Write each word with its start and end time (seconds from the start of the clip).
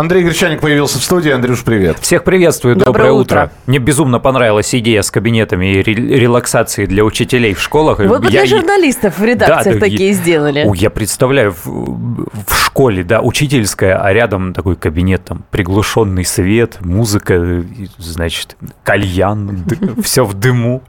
Андрей 0.00 0.24
Гречаник 0.24 0.62
появился 0.62 0.98
в 0.98 1.02
студии. 1.04 1.30
Андрюш, 1.30 1.62
привет. 1.62 1.98
Всех 2.00 2.24
приветствую, 2.24 2.74
доброе, 2.74 2.86
доброе 2.86 3.12
утро. 3.12 3.42
утро. 3.42 3.52
Мне 3.66 3.78
безумно 3.78 4.18
понравилась 4.18 4.74
идея 4.74 5.02
с 5.02 5.10
кабинетами 5.10 5.74
и 5.74 5.82
релаксации 5.82 6.86
для 6.86 7.04
учителей 7.04 7.52
в 7.52 7.60
школах. 7.60 7.98
Вот 7.98 8.22
бы 8.22 8.28
для 8.30 8.46
журналистов 8.46 9.18
в 9.18 9.24
редакциях 9.24 9.74
да, 9.74 9.80
такие 9.80 10.08
я... 10.08 10.14
сделали. 10.14 10.66
Я 10.74 10.88
представляю, 10.88 11.52
в, 11.52 11.66
в 11.66 12.64
школе, 12.64 13.04
да, 13.04 13.20
учительская, 13.20 14.02
а 14.02 14.10
рядом 14.14 14.54
такой 14.54 14.76
кабинет, 14.76 15.22
там, 15.26 15.44
приглушенный 15.50 16.24
свет, 16.24 16.78
музыка, 16.80 17.62
значит, 17.98 18.56
кальян, 18.82 19.66
все 20.02 20.24
в 20.24 20.32
дыму. 20.32 20.82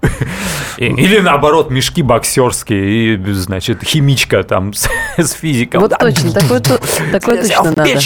Или 0.78 1.20
наоборот, 1.20 1.70
мешки 1.70 2.02
боксерские, 2.02 3.16
и, 3.16 3.34
значит, 3.34 3.84
химичка 3.84 4.44
там 4.44 4.74
с 4.74 4.88
физиком. 5.34 5.82
Вот 5.82 5.98
точно, 6.00 6.32
такое 6.32 6.62
точно 6.62 7.74
надо. 7.76 8.00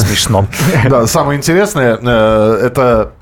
Смешно. 0.00 0.46
Да, 0.88 1.06
самое 1.06 1.38
интересное, 1.38 1.98
э, 2.00 2.60
это 2.64 3.12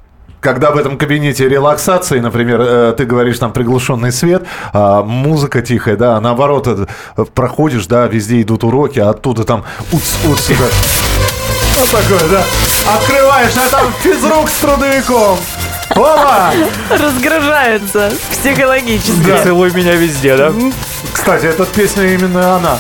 когда 0.41 0.71
в 0.71 0.77
этом 0.77 0.97
кабинете 0.97 1.49
релаксации, 1.49 2.21
например, 2.21 2.61
э, 2.61 2.95
ты 2.97 3.05
говоришь 3.05 3.39
там 3.39 3.53
приглушенный 3.53 4.13
свет, 4.13 4.45
а 4.73 5.03
музыка 5.03 5.63
тихая, 5.63 5.97
да, 5.97 6.17
а 6.17 6.21
наоборот 6.21 6.67
э, 6.69 7.25
проходишь, 7.35 7.87
да, 7.87 8.07
везде 8.07 8.41
идут 8.43 8.65
уроки, 8.65 8.99
а 9.01 9.11
оттуда 9.11 9.45
там 9.45 9.65
уц, 9.93 10.03
уц, 10.27 10.41
сюда. 10.41 10.65
Вот 11.79 11.91
такое, 11.91 12.29
да. 12.29 12.45
Открываешь, 12.95 13.53
а 13.57 13.69
там 13.71 13.93
физрук 14.03 14.49
с 14.49 14.55
трудовиком. 14.61 15.39
Опа! 15.91 16.53
Разгружаются 16.91 18.13
психологически. 18.31 19.27
Да. 19.27 19.43
Целуй 19.43 19.71
меня 19.73 19.95
везде, 19.95 20.37
да? 20.37 20.53
Кстати, 21.13 21.47
эта 21.47 21.65
песня 21.67 22.15
именно 22.15 22.57
она. 22.57 22.79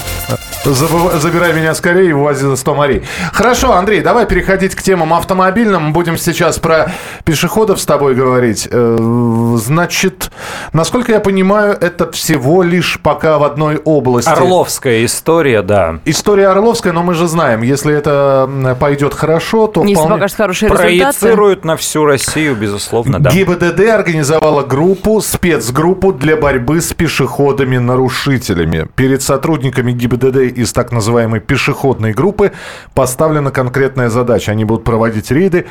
Забирай 0.64 1.52
меня 1.52 1.74
скорее 1.74 2.10
и 2.10 2.12
увози 2.12 2.42
за 2.42 2.56
100 2.56 2.74
морей. 2.74 3.02
Хорошо, 3.32 3.72
Андрей, 3.72 4.00
давай 4.00 4.26
переходить 4.26 4.74
к 4.74 4.82
темам 4.82 5.14
автомобильным. 5.14 5.92
Будем 5.92 6.16
сейчас 6.16 6.58
про 6.58 6.92
пешеходов 7.24 7.80
с 7.80 7.86
тобой 7.86 8.14
говорить. 8.14 8.68
Э, 8.70 9.56
значит, 9.56 10.30
насколько 10.72 11.12
я 11.12 11.20
понимаю, 11.20 11.76
это 11.80 12.10
всего 12.12 12.62
лишь 12.62 12.98
пока 13.02 13.38
в 13.38 13.44
одной 13.44 13.76
области. 13.76 14.28
Орловская 14.28 15.04
история, 15.04 15.62
да. 15.62 16.00
История 16.04 16.48
Орловская, 16.48 16.92
но 16.92 17.02
мы 17.02 17.14
же 17.14 17.28
знаем, 17.28 17.62
если 17.62 17.94
это 17.94 18.76
пойдет 18.80 19.14
хорошо, 19.14 19.66
то 19.66 19.82
если 19.82 19.94
вполне... 19.94 20.14
покажет 20.14 20.36
хорошие 20.36 20.70
результаты. 20.70 21.18
Проецируют 21.20 21.64
на 21.64 21.76
всю 21.76 22.04
Россию, 22.04 22.56
безусловно, 22.56 23.20
да. 23.20 23.30
ГИБДД 23.30 23.80
организовала 23.88 24.62
группу, 24.62 25.20
спецгруппу 25.20 26.12
для 26.12 26.36
борьбы 26.36 26.80
с 26.80 26.92
пешеходами-нарушителями. 26.92 28.88
Перед 28.96 29.22
сотрудниками 29.22 29.92
ГИБДД 29.92 30.47
из 30.48 30.72
так 30.72 30.92
называемой 30.92 31.40
пешеходной 31.40 32.12
группы 32.12 32.52
поставлена 32.94 33.50
конкретная 33.50 34.08
задача. 34.08 34.52
Они 34.52 34.64
будут 34.64 34.84
проводить 34.84 35.30
рейды 35.30 35.66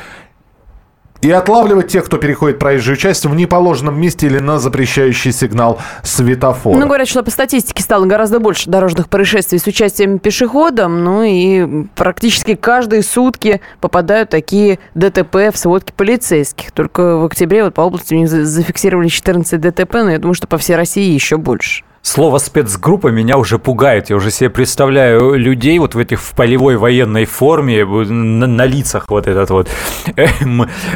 и 1.20 1.30
отлавливать 1.30 1.88
тех, 1.88 2.04
кто 2.04 2.16
переходит 2.16 2.58
проезжую 2.58 2.96
часть 2.96 3.26
в 3.26 3.34
неположенном 3.34 4.00
месте 4.00 4.26
или 4.26 4.38
на 4.38 4.58
запрещающий 4.58 5.32
сигнал 5.32 5.80
светофора. 6.02 6.78
Ну, 6.78 6.86
говорят, 6.86 7.08
что 7.08 7.22
по 7.22 7.30
статистике 7.30 7.82
стало 7.82 8.06
гораздо 8.06 8.38
больше 8.38 8.70
дорожных 8.70 9.08
происшествий 9.08 9.58
с 9.58 9.66
участием 9.66 10.18
пешехода, 10.18 10.88
ну 10.88 11.22
и 11.22 11.86
практически 11.94 12.54
каждые 12.54 13.02
сутки 13.02 13.60
попадают 13.80 14.30
такие 14.30 14.78
ДТП 14.94 15.52
в 15.52 15.56
сводки 15.56 15.92
полицейских. 15.96 16.72
Только 16.72 17.16
в 17.16 17.24
октябре 17.24 17.64
вот 17.64 17.74
по 17.74 17.80
области 17.80 18.14
у 18.14 18.18
них 18.18 18.28
зафиксировали 18.28 19.08
14 19.08 19.60
ДТП, 19.60 19.94
но 19.94 20.10
я 20.10 20.18
думаю, 20.18 20.34
что 20.34 20.46
по 20.46 20.58
всей 20.58 20.76
России 20.76 21.12
еще 21.12 21.36
больше. 21.36 21.82
Слово 22.08 22.38
спецгруппа 22.38 23.08
меня 23.08 23.36
уже 23.36 23.58
пугает. 23.58 24.08
Я 24.08 24.16
уже 24.16 24.30
себе 24.30 24.48
представляю 24.48 25.34
людей 25.34 25.78
вот 25.78 25.94
в 25.94 25.98
этих 25.98 26.22
в 26.22 26.32
полевой 26.32 26.78
военной 26.78 27.26
форме, 27.26 27.84
на, 27.84 28.46
на 28.46 28.64
лицах 28.64 29.04
вот 29.08 29.26
этот 29.26 29.50
вот 29.50 29.68
э, 30.16 30.26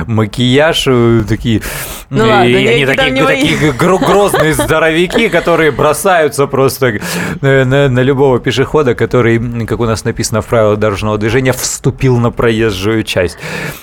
макияж, 0.06 0.84
э, 0.87 1.21
такие, 1.28 1.61
ну, 2.09 2.25
ладно, 2.25 2.47
и 2.47 2.67
они 2.67 2.87
такие, 2.87 3.27
такие 3.27 3.72
грозные 3.72 4.55
здоровяки, 4.55 5.28
которые 5.28 5.71
бросаются 5.71 6.47
просто 6.47 7.01
на, 7.43 7.67
на, 7.67 7.89
на 7.91 8.01
любого 8.01 8.41
пешехода, 8.41 8.95
который, 8.95 9.67
как 9.67 9.81
у 9.81 9.84
нас 9.84 10.06
написано 10.06 10.41
в 10.41 10.47
правилах 10.47 10.78
дорожного 10.78 11.19
движения, 11.19 11.53
вступил 11.53 12.17
на 12.17 12.31
проезжую 12.31 13.03
часть. 13.03 13.37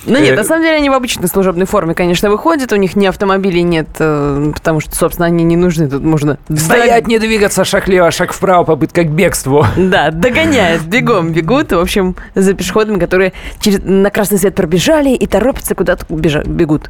Ну 0.08 0.18
нет, 0.18 0.34
э, 0.34 0.36
на 0.36 0.44
самом 0.44 0.64
деле 0.64 0.78
они 0.78 0.90
в 0.90 0.94
обычной 0.94 1.28
служебной 1.28 1.68
форме, 1.68 1.94
конечно, 1.94 2.32
выходят, 2.32 2.74
у 2.74 2.76
них 2.76 2.96
ни 2.96 3.06
автомобилей 3.06 3.62
нет, 3.62 3.88
потому 3.94 4.80
что, 4.80 4.96
собственно, 4.96 5.28
они 5.28 5.44
не 5.44 5.58
нужны, 5.58 5.88
тут 5.88 6.02
можно 6.02 6.40
стоять 6.50 7.06
не 7.06 7.19
двигаться 7.20 7.64
шаг 7.66 7.88
влево, 7.88 8.12
шаг 8.12 8.34
вправо, 8.34 8.64
попытка 8.64 9.04
к 9.04 9.10
бегству. 9.10 9.66
Да, 9.78 10.12
догоняют, 10.12 10.84
бегом 10.84 11.32
бегут, 11.32 11.72
в 11.72 11.80
общем, 11.80 12.16
за 12.36 12.54
пешеходами, 12.54 13.00
которые 13.00 13.34
через, 13.60 13.80
на 13.84 14.10
красный 14.10 14.38
свет 14.38 14.56
пробежали 14.56 15.10
и 15.10 15.28
торопятся 15.28 15.76
куда-то 15.76 16.06
бежать, 16.10 16.48
бегут. 16.48 16.90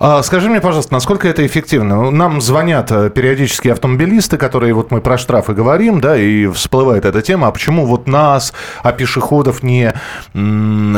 А, 0.00 0.22
скажи 0.22 0.48
мне, 0.48 0.60
пожалуйста, 0.60 0.92
насколько 0.92 1.28
это 1.28 1.46
эффективно? 1.46 2.10
Нам 2.10 2.40
звонят 2.40 2.90
э, 2.92 3.10
периодически 3.10 3.68
автомобилисты, 3.68 4.36
которые 4.36 4.74
вот 4.74 4.90
мы 4.90 5.00
про 5.00 5.18
штрафы 5.18 5.52
говорим, 5.52 6.00
да, 6.00 6.16
и 6.16 6.46
всплывает 6.48 7.04
эта 7.04 7.22
тема, 7.22 7.48
а 7.48 7.50
почему 7.50 7.86
вот 7.86 8.06
нас, 8.06 8.52
а 8.82 8.92
пешеходов 8.92 9.62
не, 9.62 9.94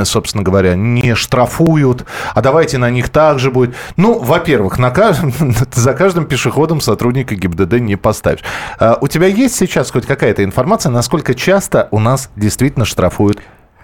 собственно 0.04 0.42
говоря, 0.42 0.74
не 0.74 1.14
штрафуют, 1.14 2.04
а 2.34 2.40
давайте 2.40 2.78
на 2.78 2.90
них 2.90 3.08
также 3.08 3.50
будет. 3.50 3.74
Ну, 3.96 4.18
во-первых, 4.18 4.78
на, 4.78 4.92
за 5.72 5.94
каждым 5.94 6.26
пешеходом 6.26 6.80
сотрудника 6.80 7.34
ГИБДД 7.34 7.74
не 7.74 7.96
поставишь. 7.96 8.40
А, 8.78 8.98
у 9.00 9.08
тебя 9.08 9.26
есть 9.26 9.56
сейчас 9.56 9.90
хоть 9.90 10.06
какая-то 10.06 10.44
информация, 10.44 10.90
насколько 10.90 11.34
часто 11.34 11.88
у 11.90 11.98
нас 11.98 12.30
действительно 12.36 12.84
штрафуют 12.84 13.40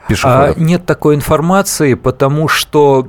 пешеходов? 0.09 0.57
А, 0.57 0.61
нет 0.61 0.87
такой 0.87 1.15
информации, 1.15 1.95
потому 1.95 2.49
что 2.49 3.09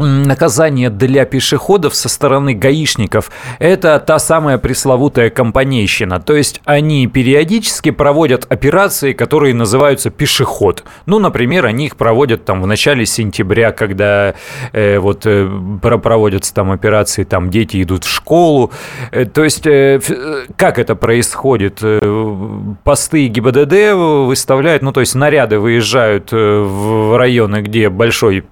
наказание 0.00 0.90
для 0.90 1.24
пешеходов 1.24 1.94
со 1.94 2.08
стороны 2.08 2.54
гаишников– 2.54 3.30
это 3.58 3.98
та 3.98 4.18
самая 4.18 4.58
пресловутая 4.58 5.30
компанейщина. 5.30 6.20
То 6.20 6.34
есть 6.34 6.60
они 6.64 7.06
периодически 7.06 7.90
проводят 7.90 8.46
операции, 8.48 9.12
которые 9.12 9.54
называются 9.54 10.10
пешеход. 10.10 10.84
Ну, 11.06 11.18
например, 11.18 11.66
они 11.66 11.86
их 11.86 11.96
проводят 11.96 12.44
там 12.44 12.62
в 12.62 12.66
начале 12.66 13.06
сентября, 13.06 13.72
когда 13.72 14.34
э, 14.72 14.98
вот 14.98 15.22
э, 15.26 15.48
проводятся 15.80 16.54
там 16.54 16.70
операции, 16.70 17.24
там 17.24 17.50
дети 17.50 17.82
идут 17.82 18.04
в 18.04 18.10
школу. 18.10 18.70
Э, 19.10 19.24
то 19.24 19.44
есть 19.44 19.66
э, 19.66 20.00
э 20.08 20.46
как 20.56 20.78
это 20.78 20.94
происходит? 20.94 21.78
Э, 21.82 22.00
посты 22.84 23.26
ГИБДД 23.28 23.94
выставляют, 24.26 24.82
ну, 24.82 24.92
то 24.92 25.00
есть 25.00 25.14
наряды 25.14 25.58
выезжают 25.58 26.32
э, 26.32 26.36
в 26.36 27.16
районы, 27.16 27.62
где 27.62 27.88
большой 27.88 28.44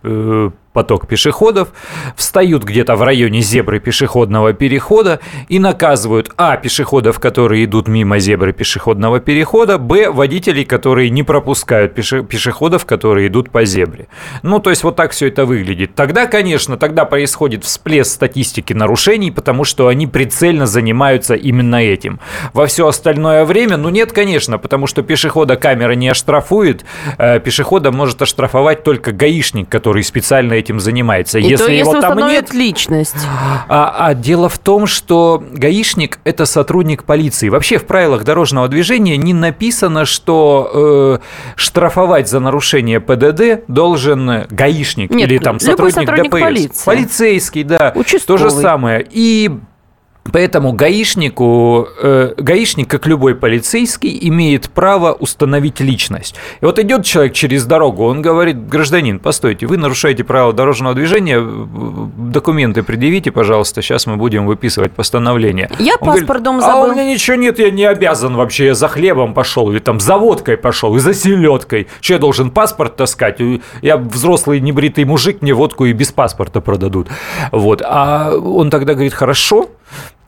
поток 0.78 1.08
пешеходов, 1.08 1.70
встают 2.14 2.62
где-то 2.62 2.94
в 2.94 3.02
районе 3.02 3.40
зебры 3.40 3.80
пешеходного 3.80 4.52
перехода 4.52 5.18
и 5.48 5.58
наказывают 5.58 6.30
а. 6.36 6.56
пешеходов, 6.56 7.18
которые 7.18 7.64
идут 7.64 7.88
мимо 7.88 8.20
зебры 8.20 8.52
пешеходного 8.52 9.18
перехода, 9.18 9.78
б. 9.78 10.08
водителей, 10.08 10.64
которые 10.64 11.10
не 11.10 11.24
пропускают 11.24 11.98
пеше- 11.98 12.24
пешеходов, 12.24 12.86
которые 12.86 13.26
идут 13.26 13.50
по 13.50 13.64
зебре. 13.64 14.06
Ну, 14.44 14.60
то 14.60 14.70
есть 14.70 14.84
вот 14.84 14.94
так 14.94 15.10
все 15.10 15.26
это 15.26 15.46
выглядит. 15.46 15.96
Тогда, 15.96 16.26
конечно, 16.26 16.76
тогда 16.76 17.04
происходит 17.04 17.64
всплеск 17.64 18.12
статистики 18.12 18.72
нарушений, 18.72 19.32
потому 19.32 19.64
что 19.64 19.88
они 19.88 20.06
прицельно 20.06 20.66
занимаются 20.66 21.34
именно 21.34 21.82
этим. 21.82 22.20
Во 22.52 22.66
все 22.66 22.86
остальное 22.86 23.44
время, 23.44 23.78
ну 23.78 23.88
нет, 23.88 24.12
конечно, 24.12 24.58
потому 24.58 24.86
что 24.86 25.02
пешехода 25.02 25.56
камера 25.56 25.94
не 25.94 26.08
оштрафует, 26.08 26.84
э, 27.18 27.40
пешехода 27.40 27.90
может 27.90 28.22
оштрафовать 28.22 28.84
только 28.84 29.10
гаишник, 29.10 29.68
который 29.68 30.04
специально 30.04 30.52
этим 30.52 30.67
этим 30.68 30.80
занимается. 30.80 31.38
И 31.38 31.42
если 31.42 31.64
то, 31.64 31.72
его 31.72 31.94
если 31.94 32.00
там 32.00 32.18
нет, 32.28 32.52
личность. 32.52 33.16
А, 33.68 33.94
а 33.98 34.14
дело 34.14 34.48
в 34.48 34.58
том, 34.58 34.86
что 34.86 35.42
гаишник 35.52 36.18
это 36.24 36.44
сотрудник 36.44 37.04
полиции. 37.04 37.48
Вообще 37.48 37.78
в 37.78 37.86
правилах 37.86 38.24
дорожного 38.24 38.68
движения 38.68 39.16
не 39.16 39.32
написано, 39.32 40.04
что 40.04 41.20
э, 41.20 41.24
штрафовать 41.56 42.28
за 42.28 42.40
нарушение 42.40 43.00
ПДД 43.00 43.64
должен 43.68 44.46
гаишник 44.50 45.10
нет, 45.10 45.28
или 45.28 45.38
там 45.38 45.58
сотрудник, 45.58 45.94
сотрудник 45.94 46.30
ДПС. 46.30 46.42
Полиции. 46.42 46.84
Полицейский, 46.84 47.62
да. 47.64 47.92
Участковый. 47.94 48.38
То 48.38 48.50
же 48.50 48.50
самое. 48.50 49.06
И 49.10 49.50
Поэтому 50.32 50.72
гаишнику, 50.72 51.88
э, 52.02 52.34
гаишник, 52.36 52.88
как 52.88 53.06
любой 53.06 53.34
полицейский, 53.34 54.18
имеет 54.28 54.70
право 54.70 55.12
установить 55.12 55.80
личность. 55.80 56.34
И 56.60 56.64
вот 56.64 56.78
идет 56.78 57.04
человек 57.04 57.32
через 57.32 57.64
дорогу, 57.64 58.04
он 58.04 58.22
говорит, 58.22 58.68
гражданин, 58.68 59.18
постойте, 59.18 59.66
вы 59.66 59.76
нарушаете 59.76 60.24
правила 60.24 60.52
дорожного 60.52 60.94
движения, 60.94 61.40
документы 61.40 62.82
предъявите, 62.82 63.30
пожалуйста, 63.30 63.82
сейчас 63.82 64.06
мы 64.06 64.16
будем 64.16 64.46
выписывать 64.46 64.92
постановление. 64.92 65.70
Я 65.78 65.94
он 65.94 66.08
паспорт 66.08 66.26
говорит, 66.26 66.42
дома 66.42 66.60
забыл. 66.60 66.76
А 66.76 66.84
у 66.84 66.92
меня 66.92 67.04
ничего 67.04 67.36
нет, 67.36 67.58
я 67.58 67.70
не 67.70 67.84
обязан 67.84 68.36
вообще, 68.36 68.66
я 68.66 68.74
за 68.74 68.88
хлебом 68.88 69.34
пошел, 69.34 69.70
или 69.70 69.78
там 69.78 70.00
за 70.00 70.16
водкой 70.18 70.56
пошел, 70.56 70.94
и 70.96 70.98
за 70.98 71.14
селедкой. 71.14 71.88
Что 72.00 72.14
я 72.14 72.18
должен 72.18 72.50
паспорт 72.50 72.96
таскать? 72.96 73.40
Я 73.82 73.96
взрослый 73.96 74.60
небритый 74.60 75.04
мужик, 75.04 75.42
мне 75.42 75.54
водку 75.54 75.84
и 75.84 75.92
без 75.92 76.12
паспорта 76.12 76.60
продадут. 76.60 77.08
Вот. 77.52 77.82
А 77.84 78.32
он 78.34 78.70
тогда 78.70 78.94
говорит, 78.94 79.14
хорошо, 79.14 79.68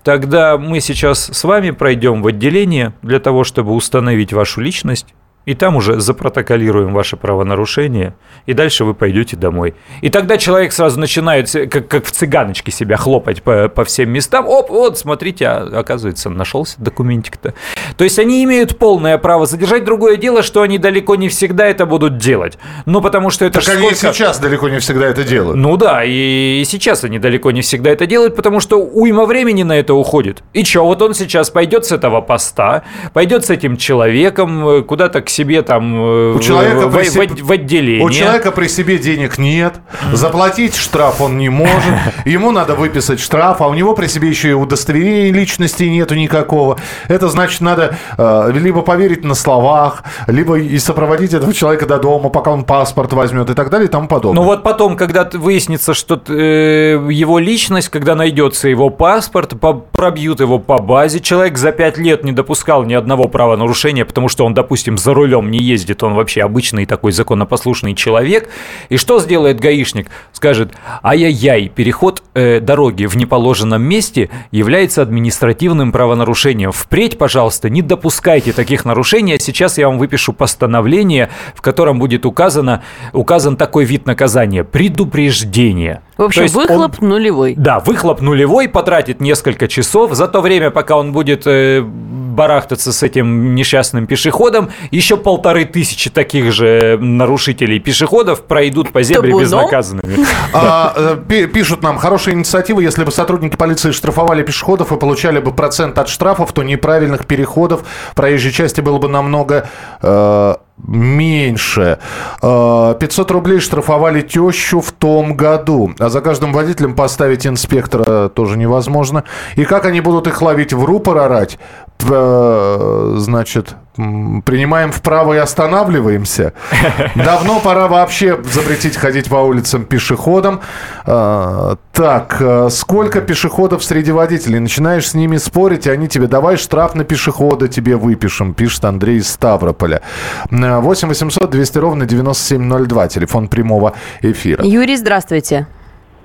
тогда 0.02 0.58
мы 0.58 0.80
сейчас 0.80 1.26
с 1.26 1.44
вами 1.44 1.70
пройдем 1.70 2.22
в 2.22 2.26
отделение 2.26 2.92
для 3.02 3.20
того, 3.20 3.44
чтобы 3.44 3.72
установить 3.72 4.32
вашу 4.32 4.60
личность 4.60 5.14
и 5.46 5.54
там 5.54 5.76
уже 5.76 6.00
запротоколируем 6.00 6.92
ваше 6.92 7.16
правонарушение, 7.16 8.14
и 8.46 8.52
дальше 8.52 8.84
вы 8.84 8.94
пойдете 8.94 9.36
домой. 9.36 9.74
И 10.02 10.10
тогда 10.10 10.36
человек 10.36 10.72
сразу 10.72 11.00
начинает, 11.00 11.50
как, 11.50 11.88
как 11.88 12.04
в 12.04 12.10
цыганочке, 12.10 12.70
себя 12.70 12.96
хлопать 12.96 13.42
по, 13.42 13.68
по 13.68 13.84
всем 13.84 14.10
местам. 14.10 14.46
Оп, 14.46 14.70
вот, 14.70 14.98
смотрите, 14.98 15.46
а, 15.46 15.80
оказывается, 15.80 16.28
нашелся 16.28 16.74
документик-то. 16.78 17.54
То 17.96 18.04
есть 18.04 18.18
они 18.18 18.44
имеют 18.44 18.78
полное 18.78 19.16
право 19.18 19.46
задержать. 19.46 19.84
Другое 19.84 20.16
дело, 20.16 20.42
что 20.42 20.62
они 20.62 20.78
далеко 20.78 21.16
не 21.16 21.28
всегда 21.28 21.66
это 21.66 21.86
будут 21.86 22.18
делать. 22.18 22.58
Ну, 22.84 23.00
потому 23.00 23.30
что 23.30 23.44
это 23.46 23.60
Так 23.60 23.76
они 23.76 23.90
сколько... 23.94 24.14
сейчас 24.14 24.38
далеко 24.38 24.68
не 24.68 24.78
всегда 24.78 25.06
это 25.06 25.24
делают. 25.24 25.56
Ну 25.56 25.76
да, 25.76 26.02
и 26.04 26.62
сейчас 26.66 27.04
они 27.04 27.18
далеко 27.18 27.50
не 27.50 27.62
всегда 27.62 27.90
это 27.90 28.06
делают, 28.06 28.36
потому 28.36 28.60
что 28.60 28.76
уйма 28.76 29.24
времени 29.24 29.62
на 29.62 29.78
это 29.78 29.94
уходит. 29.94 30.42
И 30.52 30.64
что, 30.64 30.84
вот 30.84 31.00
он 31.00 31.14
сейчас 31.14 31.50
пойдет 31.50 31.86
с 31.86 31.92
этого 31.92 32.20
поста, 32.20 32.82
пойдет 33.14 33.46
с 33.46 33.50
этим 33.50 33.76
человеком 33.76 34.68
э, 34.68 34.82
куда-то 34.82 35.22
к 35.22 35.29
себе 35.30 35.62
там 35.62 35.94
э, 35.94 36.34
у 36.34 36.40
человека 36.40 36.88
в, 36.88 36.92
в, 36.92 37.16
в, 37.16 37.42
в 37.42 37.52
отделение. 37.52 38.04
У 38.04 38.10
человека 38.10 38.50
при 38.50 38.68
себе 38.68 38.98
денег 38.98 39.38
нет, 39.38 39.74
заплатить 40.12 40.76
штраф 40.76 41.20
он 41.20 41.38
не 41.38 41.48
может, 41.48 41.94
ему 42.24 42.50
надо 42.50 42.74
выписать 42.74 43.20
штраф, 43.20 43.60
а 43.60 43.68
у 43.68 43.74
него 43.74 43.94
при 43.94 44.06
себе 44.06 44.28
еще 44.28 44.50
и 44.50 44.52
удостоверения 44.52 45.32
личности 45.32 45.84
нету 45.84 46.14
никакого. 46.14 46.78
Это 47.08 47.28
значит, 47.28 47.60
надо 47.60 47.96
э, 48.18 48.52
либо 48.54 48.82
поверить 48.82 49.24
на 49.24 49.34
словах, 49.34 50.04
либо 50.26 50.58
и 50.58 50.78
сопроводить 50.78 51.34
этого 51.34 51.52
человека 51.52 51.86
до 51.86 51.98
дома, 51.98 52.30
пока 52.30 52.50
он 52.50 52.64
паспорт 52.64 53.12
возьмет 53.12 53.50
и 53.50 53.54
так 53.54 53.70
далее 53.70 53.88
и 53.88 53.90
тому 53.90 54.08
подобное. 54.08 54.42
Ну 54.42 54.46
вот 54.46 54.62
потом, 54.62 54.96
когда 54.96 55.28
выяснится, 55.32 55.94
что 55.94 56.20
э, 56.28 56.98
его 57.10 57.38
личность, 57.38 57.88
когда 57.88 58.14
найдется 58.14 58.68
его 58.68 58.90
паспорт, 58.90 59.54
пробьют 59.92 60.40
его 60.40 60.58
по 60.58 60.78
базе, 60.78 61.20
человек 61.20 61.58
за 61.58 61.72
пять 61.72 61.98
лет 61.98 62.24
не 62.24 62.32
допускал 62.32 62.84
ни 62.84 62.94
одного 62.94 63.28
правонарушения, 63.28 64.04
потому 64.04 64.28
что 64.28 64.44
он, 64.44 64.54
допустим, 64.54 64.98
за 64.98 65.14
рулем 65.20 65.50
не 65.50 65.58
ездит, 65.58 66.02
он 66.02 66.14
вообще 66.14 66.42
обычный 66.42 66.86
такой 66.86 67.12
законопослушный 67.12 67.94
человек. 67.94 68.48
И 68.88 68.96
что 68.96 69.20
сделает 69.20 69.60
гаишник? 69.60 70.10
Скажет, 70.32 70.72
ай-яй-яй, 71.02 71.68
переход 71.68 72.22
э, 72.34 72.60
дороги 72.60 73.06
в 73.06 73.16
неположенном 73.16 73.82
месте 73.82 74.30
является 74.50 75.02
административным 75.02 75.92
правонарушением. 75.92 76.72
Впредь, 76.72 77.18
пожалуйста, 77.18 77.68
не 77.68 77.82
допускайте 77.82 78.52
таких 78.52 78.84
нарушений. 78.84 79.34
А 79.34 79.38
сейчас 79.38 79.78
я 79.78 79.88
вам 79.88 79.98
выпишу 79.98 80.32
постановление, 80.32 81.30
в 81.54 81.62
котором 81.62 81.98
будет 81.98 82.26
указано, 82.26 82.82
указан 83.12 83.56
такой 83.56 83.84
вид 83.84 84.06
наказания– 84.06 84.64
предупреждение. 84.64 86.02
В 86.20 86.24
общем, 86.24 86.46
выхлоп 86.48 86.96
он, 87.00 87.08
нулевой. 87.08 87.54
Да, 87.56 87.80
выхлоп 87.80 88.20
нулевой, 88.20 88.68
потратит 88.68 89.22
несколько 89.22 89.68
часов. 89.68 90.12
За 90.12 90.28
то 90.28 90.42
время, 90.42 90.70
пока 90.70 90.98
он 90.98 91.12
будет 91.12 91.46
э, 91.46 91.80
барахтаться 91.80 92.92
с 92.92 93.02
этим 93.02 93.54
несчастным 93.54 94.06
пешеходом, 94.06 94.68
еще 94.90 95.16
полторы 95.16 95.64
тысячи 95.64 96.10
таких 96.10 96.52
же 96.52 96.98
нарушителей 97.00 97.80
пешеходов 97.80 98.42
пройдут 98.42 98.92
по 98.92 99.02
зебре 99.02 99.30
Табуном? 99.30 99.40
безнаказанными. 99.40 100.16
А, 100.52 101.16
э, 101.28 101.46
пишут 101.46 101.82
нам, 101.82 101.96
хорошая 101.96 102.34
инициатива, 102.34 102.80
если 102.80 103.04
бы 103.04 103.12
сотрудники 103.12 103.56
полиции 103.56 103.92
штрафовали 103.92 104.42
пешеходов 104.42 104.92
и 104.92 104.96
получали 104.96 105.38
бы 105.38 105.52
процент 105.52 105.96
от 105.98 106.08
штрафов, 106.08 106.52
то 106.52 106.62
неправильных 106.62 107.26
переходов 107.26 107.84
проезжей 108.14 108.52
части 108.52 108.80
было 108.80 108.98
бы 108.98 109.08
намного 109.08 109.68
э, 110.02 110.54
меньше. 110.86 111.98
500 112.40 112.42
э, 112.42 113.32
рублей 113.32 113.60
штрафовали 113.60 114.22
тещу 114.22 114.80
в 114.80 114.92
том 114.92 115.34
году. 115.34 115.92
А 115.98 116.08
за 116.08 116.20
каждым 116.20 116.52
водителем 116.52 116.94
поставить 116.94 117.46
инспектора 117.46 118.28
тоже 118.28 118.56
невозможно. 118.56 119.24
И 119.56 119.64
как 119.64 119.86
они 119.86 120.00
будут 120.00 120.26
их 120.26 120.40
ловить? 120.42 120.72
В 120.72 120.84
рупор 120.84 121.18
орать? 121.18 121.58
Э, 122.08 123.14
значит, 123.16 123.76
принимаем 123.96 124.92
вправо 124.92 125.34
и 125.34 125.38
останавливаемся. 125.38 126.52
Давно 127.14 127.60
пора 127.60 127.88
вообще 127.88 128.40
запретить 128.42 128.96
ходить 128.96 129.28
по 129.28 129.36
улицам 129.36 129.84
пешеходам. 129.84 130.60
А, 131.04 131.76
так, 131.92 132.36
э, 132.40 132.68
сколько 132.70 133.20
пешеходов 133.20 133.84
среди 133.84 134.12
водителей? 134.12 134.58
Начинаешь 134.58 135.08
с 135.08 135.14
ними 135.14 135.36
спорить, 135.36 135.86
и 135.86 135.90
они 135.90 136.08
тебе 136.08 136.26
давай 136.26 136.56
штраф 136.56 136.94
на 136.94 137.04
пешехода 137.04 137.68
тебе 137.68 137.96
выпишем, 137.96 138.54
пишет 138.54 138.84
Андрей 138.84 139.18
из 139.18 139.28
Ставрополя. 139.28 140.02
8 140.50 141.08
800 141.08 141.50
200 141.50 141.78
ровно 141.78 142.06
9702, 142.06 143.08
телефон 143.08 143.48
прямого 143.48 143.94
эфира. 144.22 144.64
Юрий, 144.64 144.96
здравствуйте. 144.96 145.66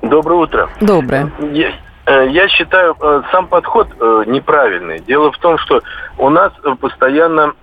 Доброе 0.01 0.39
утро. 0.39 0.69
Доброе. 0.81 1.31
Э, 2.05 2.27
я 2.29 2.47
считаю 2.47 2.95
э, 2.99 3.21
сам 3.31 3.47
подход 3.47 3.87
неправильный. 4.27 4.99
Дело 4.99 5.31
в 5.31 5.37
том, 5.39 5.57
что 5.57 5.81
у 6.17 6.29
нас 6.29 6.53
постоянно 6.79 7.53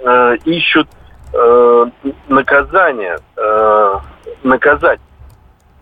э, 0.00 0.36
ищут 0.44 0.88
э, 1.32 1.86
наказание, 2.28 3.18
э, 3.36 3.94
наказать 4.42 5.00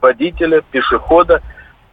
водителя, 0.00 0.62
пешехода, 0.70 1.42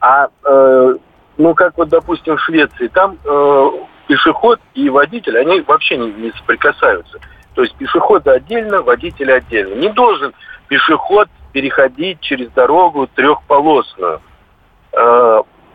а 0.01 0.27
э, 0.43 0.95
ну 1.37 1.53
как 1.53 1.77
вот 1.77 1.89
допустим 1.89 2.37
в 2.37 2.41
Швеции, 2.41 2.87
там 2.87 3.17
э, 3.23 3.69
пешеход 4.07 4.59
и 4.73 4.89
водитель, 4.89 5.37
они 5.37 5.61
вообще 5.61 5.97
не, 5.97 6.11
не 6.11 6.31
соприкасаются. 6.31 7.19
То 7.53 7.63
есть 7.63 7.75
пешеходы 7.75 8.31
отдельно, 8.31 8.81
водитель 8.81 9.31
отдельно. 9.31 9.75
Не 9.75 9.89
должен 9.89 10.33
пешеход 10.67 11.29
переходить 11.51 12.19
через 12.21 12.49
дорогу 12.51 13.07
трехполосную. 13.07 14.21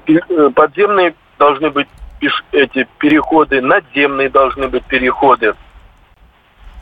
Э, 0.06 0.50
подземные 0.50 1.14
должны 1.38 1.70
быть 1.70 1.88
эти 2.52 2.88
переходы, 2.98 3.60
надземные 3.60 4.30
должны 4.30 4.68
быть 4.68 4.84
переходы 4.84 5.54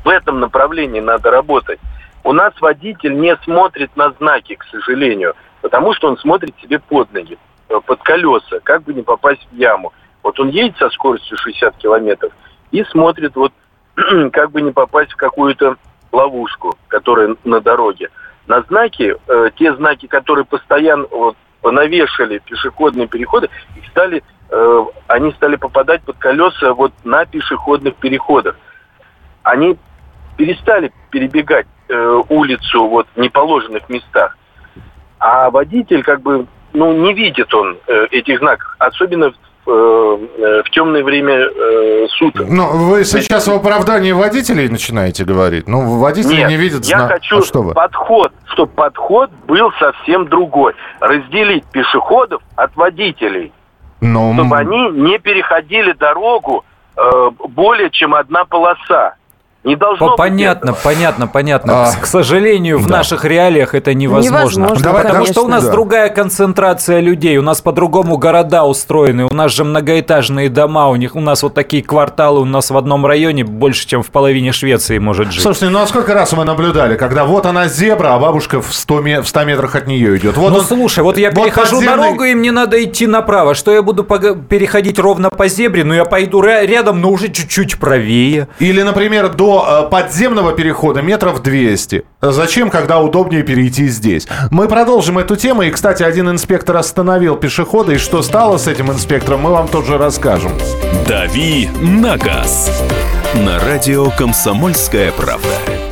в 0.05 0.09
этом 0.09 0.41
направлении 0.41 1.01
надо 1.01 1.31
работать. 1.31 1.79
У 2.25 2.33
нас 2.33 2.53
водитель 2.61 3.19
не 3.19 3.37
смотрит 3.39 3.97
на 3.97 4.11
знаки, 4.13 4.55
к 4.55 4.65
сожалению, 4.65 5.35
потому 5.61 5.93
что 5.95 6.09
он 6.09 6.19
смотрит 6.19 6.55
себе 6.61 6.79
под 6.79 7.13
ноги, 7.13 7.39
э, 7.69 7.81
под 7.85 8.03
колеса, 8.03 8.61
как 8.63 8.83
бы 8.83 8.95
не 8.95 9.03
попасть 9.03 9.47
в 9.51 9.55
яму. 9.55 9.93
Вот 10.23 10.39
он 10.39 10.49
едет 10.49 10.77
со 10.79 10.91
скоростью 10.91 11.37
60 11.37 11.77
километров 11.77 12.33
и 12.71 12.85
смотрит, 12.85 13.35
вот 13.37 13.53
как 14.33 14.51
бы 14.51 14.63
не 14.63 14.71
попасть 14.73 15.13
в 15.13 15.17
какую-то 15.17 15.77
ловушку, 16.13 16.77
которая 16.89 17.37
на 17.45 17.61
дороге. 17.61 18.11
На 18.47 18.63
знаки, 18.63 19.17
э, 19.29 19.51
те 19.57 19.75
знаки, 19.75 20.07
которые 20.07 20.45
постоянно 20.45 21.07
вот, 21.11 21.37
навешали 21.71 22.39
пешеходные 22.39 23.07
переходы, 23.07 23.49
их 23.77 23.87
стали, 23.91 24.23
э, 24.51 24.85
они 25.07 25.33
стали 25.33 25.57
попадать 25.57 26.03
под 26.03 26.19
колеса 26.19 26.75
вот 26.75 26.93
на 27.05 27.25
пешеходных 27.25 27.95
переходах. 27.97 28.57
Они 29.43 29.77
перестали 30.37 30.93
перебегать 31.11 31.67
э, 31.89 32.23
улицу 32.29 32.89
вот 32.89 33.07
в 33.15 33.21
неположенных 33.21 33.89
местах. 33.89 34.37
А 35.19 35.51
водитель 35.51 36.03
как 36.03 36.21
бы 36.21 36.47
ну, 36.73 36.93
не 36.93 37.13
видит 37.13 37.53
он 37.55 37.79
э, 37.87 38.07
этих 38.11 38.39
знаков, 38.39 38.75
особенно 38.79 39.31
в, 39.31 39.35
в 39.65 40.65
темное 40.73 41.05
время 41.05 41.35
э, 41.35 42.07
суток. 42.19 42.47
Ну, 42.49 42.89
вы 42.89 43.05
сейчас 43.05 43.47
в 43.47 43.53
оправдании 43.53 44.13
водителей 44.13 44.69
начинаете 44.69 45.25
говорить? 45.25 45.69
Ну, 45.69 45.99
водители 45.99 46.39
Нет, 46.39 46.49
не 46.49 46.57
видят 46.57 46.85
я 46.85 47.07
хочу 47.07 47.39
а 47.39 47.43
что 47.43 47.63
вы? 47.63 47.75
подход, 47.75 48.33
чтобы 48.47 48.73
подход 48.73 49.31
был 49.47 49.71
совсем 49.79 50.29
другой. 50.29 50.75
Разделить 51.01 51.65
пешеходов 51.67 52.43
от 52.57 52.75
водителей. 52.77 53.53
Но... 54.01 54.35
Чтобы 54.35 54.57
они 54.57 54.91
не 54.91 55.19
переходили 55.19 55.93
дорогу 55.93 56.65
э, 56.97 57.31
более 57.49 57.91
чем 57.91 58.15
одна 58.15 58.45
полоса. 58.45 59.15
Не 59.65 59.77
должно 59.77 60.17
понятно, 60.17 60.73
быть 60.73 60.83
понятно, 60.83 61.27
понятно. 61.29 61.87
А, 61.87 61.93
К 61.93 62.05
сожалению, 62.07 62.79
в 62.79 62.87
да. 62.87 62.99
наших 62.99 63.25
реалиях 63.25 63.75
это 63.77 63.95
невозможно. 63.95 64.39
невозможно 64.39 64.85
Давай, 64.85 65.05
потому 65.05 65.27
что 65.27 65.45
у 65.45 65.49
нас 65.49 65.65
да. 65.65 65.71
другая 65.71 66.09
концентрация 66.09 66.99
людей, 66.99 67.37
у 67.37 67.43
нас 67.43 67.61
по-другому 67.61 68.17
города 68.17 68.65
устроены, 68.65 69.27
у 69.27 69.35
нас 69.35 69.53
же 69.53 69.63
многоэтажные 69.63 70.49
дома, 70.49 70.89
у 70.89 70.97
них 70.97 71.15
у 71.15 71.21
нас 71.21 71.45
вот 71.45 71.55
такие 71.55 71.85
кварталы, 71.85 72.41
у 72.41 72.45
нас 72.45 72.71
в 72.71 72.77
одном 72.77 73.07
районе 73.07 73.45
больше, 73.45 73.87
чем 73.87 74.03
в 74.03 74.11
половине 74.11 74.51
Швеции 74.51 74.99
может 74.99 75.31
жить. 75.31 75.43
Слушайте, 75.43 75.69
ну 75.69 75.81
а 75.81 75.87
сколько 75.87 76.13
раз 76.13 76.33
мы 76.33 76.45
наблюдали, 76.45 76.97
когда 76.97 77.25
вот 77.25 77.47
она 77.47 77.69
зебра, 77.69 78.17
а 78.17 78.19
бабушка 78.19 78.61
в 78.61 78.75
100, 78.75 79.23
в 79.23 79.29
100 79.29 79.45
метрах 79.45 79.77
от 79.77 79.87
нее 79.87 80.17
идет. 80.17 80.37
Вот 80.37 80.51
ну 80.51 80.59
он, 80.59 80.65
слушай, 80.65 81.05
вот 81.05 81.17
я 81.19 81.31
вот 81.31 81.45
перехожу 81.45 81.77
подземный... 81.77 81.97
дорогу, 81.97 82.25
и 82.25 82.35
мне 82.35 82.51
надо 82.51 82.83
идти 82.83 83.07
направо. 83.07 83.55
Что 83.55 83.73
я 83.73 83.83
буду 83.83 84.03
переходить 84.03 84.99
ровно 84.99 85.31
по 85.31 85.47
зебре? 85.47 85.85
Ну 85.85 85.95
я 85.95 86.05
пойду 86.05 86.43
рядом, 86.43 87.01
но 87.01 87.11
уже 87.11 87.29
чуть-чуть 87.29 87.79
правее. 87.79 88.49
Или, 88.59 88.83
например, 88.83 89.29
до 89.29 89.52
Э, 89.61 89.89
подземного 89.89 90.53
перехода 90.53 91.03
метров 91.03 91.43
200. 91.43 92.05
Зачем, 92.21 92.71
когда 92.71 93.01
удобнее 93.01 93.43
перейти 93.43 93.89
здесь? 93.89 94.27
Мы 94.51 94.69
продолжим 94.69 95.19
эту 95.19 95.37
тему. 95.37 95.63
И, 95.63 95.71
кстати, 95.71 96.03
один 96.03 96.31
инспектор 96.31 96.77
остановил 96.77 97.37
пешехода. 97.37 97.93
И 97.93 97.99
что 97.99 98.23
стало 98.23 98.57
с 98.57 98.67
этим 98.67 98.91
инспектором, 98.91 99.41
мы 99.41 99.51
вам 99.51 99.69
тоже 99.69 99.99
расскажем. 99.99 100.53
«Дави 101.07 101.69
на 101.81 102.17
газ» 102.17 102.71
на 103.35 103.59
радио 103.59 104.11
«Комсомольская 104.11 105.13
правда». 105.13 105.92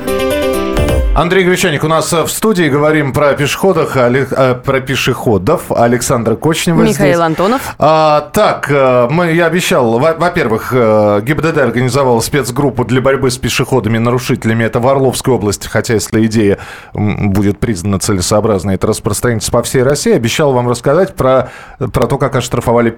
Андрей 1.13 1.43
Гречаник, 1.43 1.83
у 1.83 1.89
нас 1.89 2.13
э, 2.13 2.23
в 2.23 2.29
студии 2.31 2.69
говорим 2.69 3.11
про 3.11 3.33
пешеходах, 3.33 3.97
э, 3.97 4.55
про 4.55 4.79
пешеходов. 4.79 5.69
Александра 5.69 6.37
Кочнева 6.37 6.83
Михаил 6.83 7.15
здесь. 7.15 7.19
Антонов. 7.19 7.75
А, 7.77 8.29
так, 8.31 8.71
э, 8.71 9.09
мы, 9.11 9.33
я 9.33 9.47
обещал, 9.47 9.99
во-первых, 9.99 10.71
ГИБДД 10.71 11.57
организовал 11.57 12.21
спецгруппу 12.21 12.85
для 12.85 13.01
борьбы 13.01 13.29
с 13.29 13.37
пешеходами-нарушителями. 13.37 14.63
Это 14.63 14.79
в 14.79 14.87
Орловской 14.87 15.33
области, 15.33 15.67
хотя 15.67 15.95
если 15.95 16.25
идея 16.27 16.59
будет 16.93 17.59
признана 17.59 17.99
целесообразной, 17.99 18.75
это 18.75 18.87
распространится 18.87 19.51
по 19.51 19.61
всей 19.63 19.83
России. 19.83 20.13
Обещал 20.13 20.53
вам 20.53 20.69
рассказать 20.69 21.15
про, 21.15 21.51
про 21.77 22.07
то, 22.07 22.17
как 22.17 22.37
оштрафовали 22.37 22.97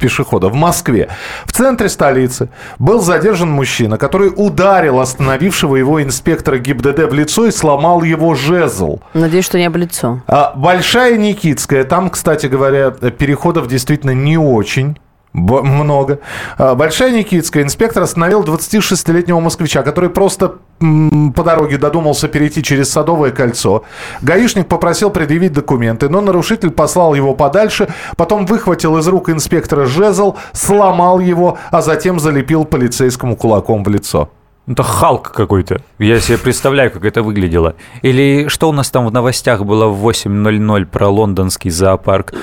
пешехода. 0.00 0.48
В 0.48 0.54
Москве, 0.54 1.08
в 1.44 1.52
центре 1.52 1.88
столицы, 1.88 2.50
был 2.78 3.00
задержан 3.00 3.50
мужчина, 3.50 3.98
который 3.98 4.32
ударил 4.34 5.00
остановившего 5.00 5.76
его 5.76 6.02
инспектора 6.02 6.58
ГИБДД 6.58 7.10
в 7.10 7.12
лицо 7.12 7.47
и 7.48 7.50
сломал 7.50 8.02
его 8.02 8.34
жезл. 8.34 9.00
Надеюсь, 9.14 9.44
что 9.44 9.58
не 9.58 9.66
об 9.66 9.76
лицо. 9.76 10.22
А, 10.26 10.52
Большая 10.54 11.16
Никитская, 11.16 11.84
там, 11.84 12.10
кстати 12.10 12.46
говоря, 12.46 12.90
переходов 12.90 13.66
действительно 13.66 14.12
не 14.12 14.38
очень 14.38 14.98
много. 15.32 16.20
А, 16.56 16.74
Большая 16.74 17.12
Никитская. 17.12 17.62
Инспектор 17.62 18.02
остановил 18.02 18.42
26-летнего 18.42 19.40
москвича, 19.40 19.82
который 19.82 20.10
просто 20.10 20.54
по 20.78 21.42
дороге 21.42 21.76
додумался 21.76 22.28
перейти 22.28 22.62
через 22.62 22.90
Садовое 22.90 23.30
кольцо. 23.30 23.84
Гаишник 24.22 24.68
попросил 24.68 25.10
предъявить 25.10 25.52
документы, 25.52 26.08
но 26.08 26.20
нарушитель 26.20 26.70
послал 26.70 27.14
его 27.14 27.34
подальше, 27.34 27.88
потом 28.16 28.46
выхватил 28.46 28.96
из 28.98 29.08
рук 29.08 29.28
инспектора 29.28 29.86
жезл, 29.86 30.36
сломал 30.52 31.18
его, 31.18 31.58
а 31.70 31.82
затем 31.82 32.20
залепил 32.20 32.64
полицейскому 32.64 33.36
кулаком 33.36 33.82
в 33.82 33.88
лицо. 33.88 34.30
Это 34.68 34.82
Халк 34.82 35.32
какой-то. 35.32 35.80
Я 35.98 36.20
себе 36.20 36.36
представляю, 36.36 36.90
как 36.90 37.04
это 37.06 37.22
выглядело. 37.22 37.74
Или 38.02 38.48
что 38.48 38.68
у 38.68 38.72
нас 38.72 38.90
там 38.90 39.06
в 39.06 39.12
новостях 39.12 39.64
было 39.64 39.86
в 39.86 40.06
8.00 40.06 40.84
про 40.84 41.08
лондонский 41.08 41.70
зоопарк? 41.70 42.34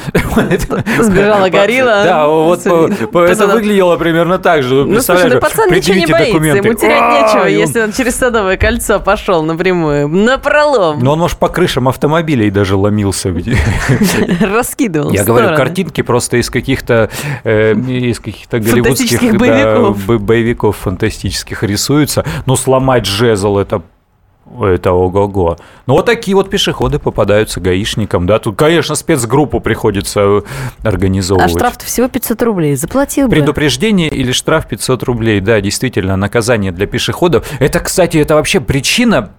Сбежала 0.99 1.49
горилла. 1.49 2.01
Да, 2.03 2.27
вот 2.27 2.65
это 2.65 3.47
выглядело 3.47 3.95
примерно 3.97 4.39
так 4.39 4.63
же. 4.63 4.85
Ну, 4.85 5.01
слушай, 5.01 5.29
ну 5.29 5.39
пацан 5.39 5.71
ничего 5.71 5.95
не 5.95 6.07
боится, 6.07 6.37
ему 6.37 6.73
терять 6.73 7.33
нечего, 7.33 7.45
если 7.45 7.81
он 7.81 7.91
через 7.91 8.15
Садовое 8.15 8.57
кольцо 8.57 8.99
пошел 8.99 9.43
напрямую, 9.43 10.07
на 10.07 10.39
пролом. 10.39 10.99
Но 11.03 11.13
он, 11.13 11.19
может, 11.19 11.37
по 11.37 11.49
крышам 11.49 11.87
автомобилей 11.87 12.49
даже 12.49 12.75
ломился. 12.75 13.33
Раскидывал 14.41 15.11
Я 15.11 15.23
говорю, 15.23 15.55
картинки 15.55 16.01
просто 16.01 16.37
из 16.37 16.49
каких-то 16.49 17.11
э, 17.43 17.73
из 17.73 18.19
каких-то 18.19 18.59
голливудских 18.59 19.35
боевиков 19.37 20.77
фантастических 20.77 21.61
рисуются 21.63 22.14
улица, 22.15 22.25
но 22.45 22.55
сломать 22.55 23.05
жезл 23.05 23.57
это 23.57 23.81
это 24.61 24.91
ого-го. 24.91 25.57
Ну, 25.87 25.95
вот 25.95 26.05
такие 26.05 26.37
вот 26.37 26.51
пешеходы 26.51 26.99
попадаются 26.99 27.59
гаишникам, 27.59 28.27
да. 28.27 28.37
Тут, 28.37 28.55
конечно, 28.55 28.93
спецгруппу 28.93 29.59
приходится 29.59 30.43
организовывать. 30.83 31.47
А 31.47 31.57
штраф 31.57 31.77
всего 31.83 32.07
500 32.07 32.43
рублей. 32.43 32.75
Заплатил 32.75 33.27
бы. 33.27 33.31
Предупреждение 33.31 34.07
или 34.07 34.31
штраф 34.31 34.67
500 34.67 35.01
рублей. 35.01 35.39
Да, 35.39 35.59
действительно, 35.61 36.15
наказание 36.15 36.71
для 36.71 36.85
пешеходов. 36.85 37.51
Это, 37.59 37.79
кстати, 37.79 38.17
это 38.17 38.35
вообще 38.35 38.59
причина 38.59 39.31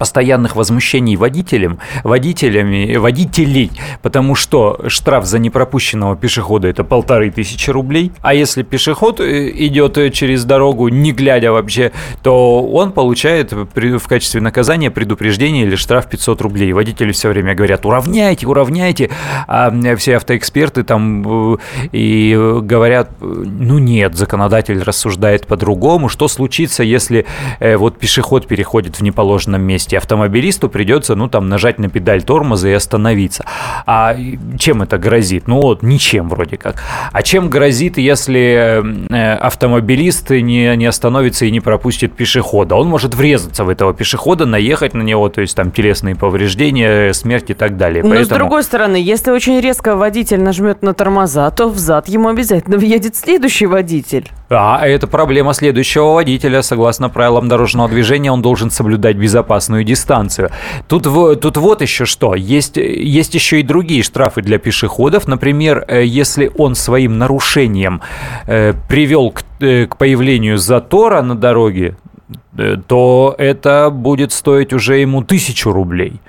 постоянных 0.00 0.56
возмущений 0.56 1.14
водителям, 1.16 1.78
водителями, 2.04 2.96
водителей, 2.96 3.70
потому 4.00 4.34
что 4.34 4.80
штраф 4.88 5.26
за 5.26 5.38
непропущенного 5.38 6.16
пешехода 6.16 6.68
это 6.68 6.84
полторы 6.84 7.30
тысячи 7.30 7.68
рублей, 7.68 8.10
а 8.22 8.32
если 8.32 8.62
пешеход 8.62 9.20
э, 9.20 9.50
идет 9.66 9.98
через 10.14 10.46
дорогу, 10.46 10.88
не 10.88 11.12
глядя 11.12 11.52
вообще, 11.52 11.92
то 12.22 12.62
он 12.62 12.92
получает 12.92 13.52
в 13.52 14.08
качестве 14.08 14.40
наказания 14.40 14.90
предупреждение 14.90 15.66
или 15.66 15.76
штраф 15.76 16.08
500 16.08 16.40
рублей. 16.40 16.72
Водители 16.72 17.12
все 17.12 17.28
время 17.28 17.54
говорят, 17.54 17.84
уравняйте, 17.84 18.46
уравняйте, 18.46 19.10
а 19.46 19.70
все 19.96 20.16
автоэксперты 20.16 20.82
там 20.82 21.54
э, 21.54 21.58
и 21.92 22.34
говорят, 22.62 23.10
ну 23.20 23.78
нет, 23.78 24.16
законодатель 24.16 24.82
рассуждает 24.82 25.46
по-другому, 25.46 26.08
что 26.08 26.26
случится, 26.26 26.82
если 26.82 27.26
э, 27.58 27.76
вот 27.76 27.98
пешеход 27.98 28.46
переходит 28.46 28.96
в 28.96 29.02
неположенном 29.02 29.60
месте, 29.60 29.89
месте. 29.90 29.98
Автомобилисту 29.98 30.68
придется, 30.68 31.14
ну, 31.14 31.28
там, 31.28 31.48
нажать 31.48 31.78
на 31.78 31.88
педаль 31.88 32.22
тормоза 32.22 32.68
и 32.68 32.72
остановиться. 32.72 33.44
А 33.86 34.16
чем 34.58 34.82
это 34.82 34.98
грозит? 34.98 35.48
Ну, 35.48 35.60
вот, 35.60 35.82
ничем 35.82 36.28
вроде 36.28 36.56
как. 36.56 36.82
А 37.12 37.22
чем 37.22 37.50
грозит, 37.50 37.98
если 37.98 38.82
э, 39.10 39.34
автомобилист 39.34 40.30
не, 40.30 40.76
не 40.76 40.86
остановится 40.86 41.46
и 41.46 41.50
не 41.50 41.60
пропустит 41.60 42.12
пешехода? 42.12 42.76
Он 42.76 42.88
может 42.88 43.14
врезаться 43.14 43.64
в 43.64 43.68
этого 43.68 43.94
пешехода, 43.94 44.46
наехать 44.46 44.94
на 44.94 45.02
него, 45.02 45.28
то 45.28 45.40
есть 45.40 45.56
там 45.56 45.70
телесные 45.70 46.14
повреждения, 46.14 47.12
смерть 47.12 47.50
и 47.50 47.54
так 47.54 47.76
далее. 47.76 48.02
Но 48.02 48.10
Поэтому... 48.10 48.26
с 48.26 48.38
другой 48.38 48.62
стороны, 48.62 48.96
если 48.96 49.30
очень 49.30 49.60
резко 49.60 49.96
водитель 49.96 50.40
нажмет 50.40 50.82
на 50.82 50.94
тормоза, 50.94 51.50
то 51.50 51.68
взад 51.68 52.08
ему 52.08 52.28
обязательно 52.28 52.76
въедет 52.78 53.16
следующий 53.16 53.66
водитель. 53.66 54.30
А 54.52 54.84
это 54.84 55.06
проблема 55.06 55.54
следующего 55.54 56.14
водителя. 56.14 56.62
Согласно 56.62 57.08
правилам 57.08 57.48
дорожного 57.48 57.88
движения, 57.88 58.32
он 58.32 58.42
должен 58.42 58.70
соблюдать 58.70 59.16
безопасную 59.16 59.79
дистанцию. 59.84 60.50
Тут, 60.88 61.04
тут 61.40 61.56
вот 61.56 61.82
еще 61.82 62.04
что. 62.04 62.34
Есть, 62.34 62.76
есть 62.76 63.34
еще 63.34 63.60
и 63.60 63.62
другие 63.62 64.02
штрафы 64.02 64.42
для 64.42 64.58
пешеходов. 64.58 65.28
Например, 65.28 65.84
э, 65.88 66.04
если 66.04 66.50
он 66.56 66.74
своим 66.74 67.18
нарушением 67.18 68.00
э, 68.46 68.74
привел 68.88 69.30
к, 69.30 69.42
э, 69.60 69.86
к 69.86 69.96
появлению 69.96 70.58
затора 70.58 71.22
на 71.22 71.34
дороге, 71.34 71.96
то 72.86 73.34
это 73.38 73.90
будет 73.90 74.32
стоить 74.32 74.72
уже 74.72 74.98
ему 74.98 75.22
тысячу 75.22 75.72
рублей. 75.72 76.20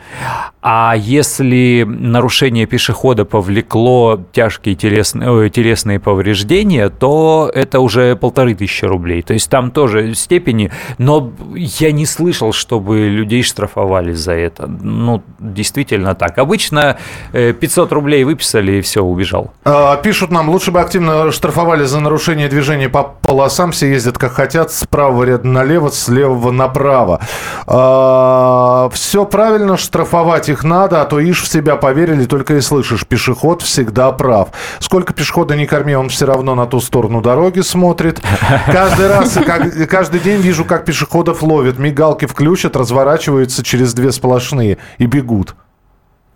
А 0.61 0.93
если 0.95 1.83
нарушение 1.87 2.67
пешехода 2.67 3.25
повлекло 3.25 4.21
тяжкие 4.31 4.75
телесные, 4.75 5.49
телесные 5.49 5.99
повреждения, 5.99 6.89
то 6.89 7.51
это 7.53 7.79
уже 7.79 8.15
полторы 8.15 8.53
тысячи 8.53 8.85
рублей. 8.85 9.23
То 9.23 9.33
есть 9.33 9.49
там 9.49 9.71
тоже 9.71 10.13
степени, 10.13 10.71
но 10.99 11.31
я 11.55 11.91
не 11.91 12.05
слышал, 12.05 12.53
чтобы 12.53 13.09
людей 13.09 13.41
штрафовали 13.41 14.13
за 14.13 14.33
это. 14.33 14.67
Ну, 14.67 15.23
действительно 15.39 16.13
так. 16.13 16.37
Обычно 16.37 16.97
500 17.31 17.91
э, 17.91 17.95
рублей 17.95 18.23
выписали 18.23 18.73
и 18.73 18.81
все, 18.81 19.01
убежал. 19.03 19.51
А, 19.63 19.97
пишут 19.97 20.31
нам, 20.31 20.49
лучше 20.49 20.71
бы 20.71 20.79
активно 20.79 21.31
штрафовали 21.31 21.85
за 21.85 21.99
нарушение 21.99 22.47
движения 22.49 22.89
по 22.89 23.03
полосам, 23.31 23.71
все 23.71 23.87
ездят 23.87 24.17
как 24.17 24.33
хотят, 24.33 24.73
с 24.73 24.85
правого 24.85 25.23
ряда 25.23 25.47
налево, 25.47 25.87
с 25.87 26.09
левого 26.09 26.51
направо. 26.51 27.21
А, 27.65 28.89
все 28.91 29.23
правильно, 29.23 29.77
штрафовать 29.77 30.49
их 30.49 30.65
надо, 30.65 31.01
а 31.01 31.05
то 31.05 31.17
ишь 31.17 31.41
в 31.41 31.47
себя 31.47 31.77
поверили, 31.77 32.25
только 32.25 32.55
и 32.55 32.61
слышишь, 32.61 33.07
пешеход 33.07 33.61
всегда 33.61 34.11
прав. 34.11 34.49
Сколько 34.79 35.13
пешехода 35.13 35.55
не 35.55 35.65
корми, 35.65 35.95
он 35.95 36.09
все 36.09 36.25
равно 36.25 36.55
на 36.55 36.65
ту 36.65 36.81
сторону 36.81 37.21
дороги 37.21 37.61
смотрит. 37.61 38.21
Каждый 38.65 39.07
раз, 39.07 39.39
как, 39.45 39.89
каждый 39.89 40.19
день 40.19 40.41
вижу, 40.41 40.65
как 40.65 40.83
пешеходов 40.83 41.41
ловят, 41.41 41.79
мигалки 41.79 42.25
включат, 42.25 42.75
разворачиваются 42.75 43.63
через 43.63 43.93
две 43.93 44.11
сплошные 44.11 44.77
и 44.97 45.05
бегут. 45.05 45.55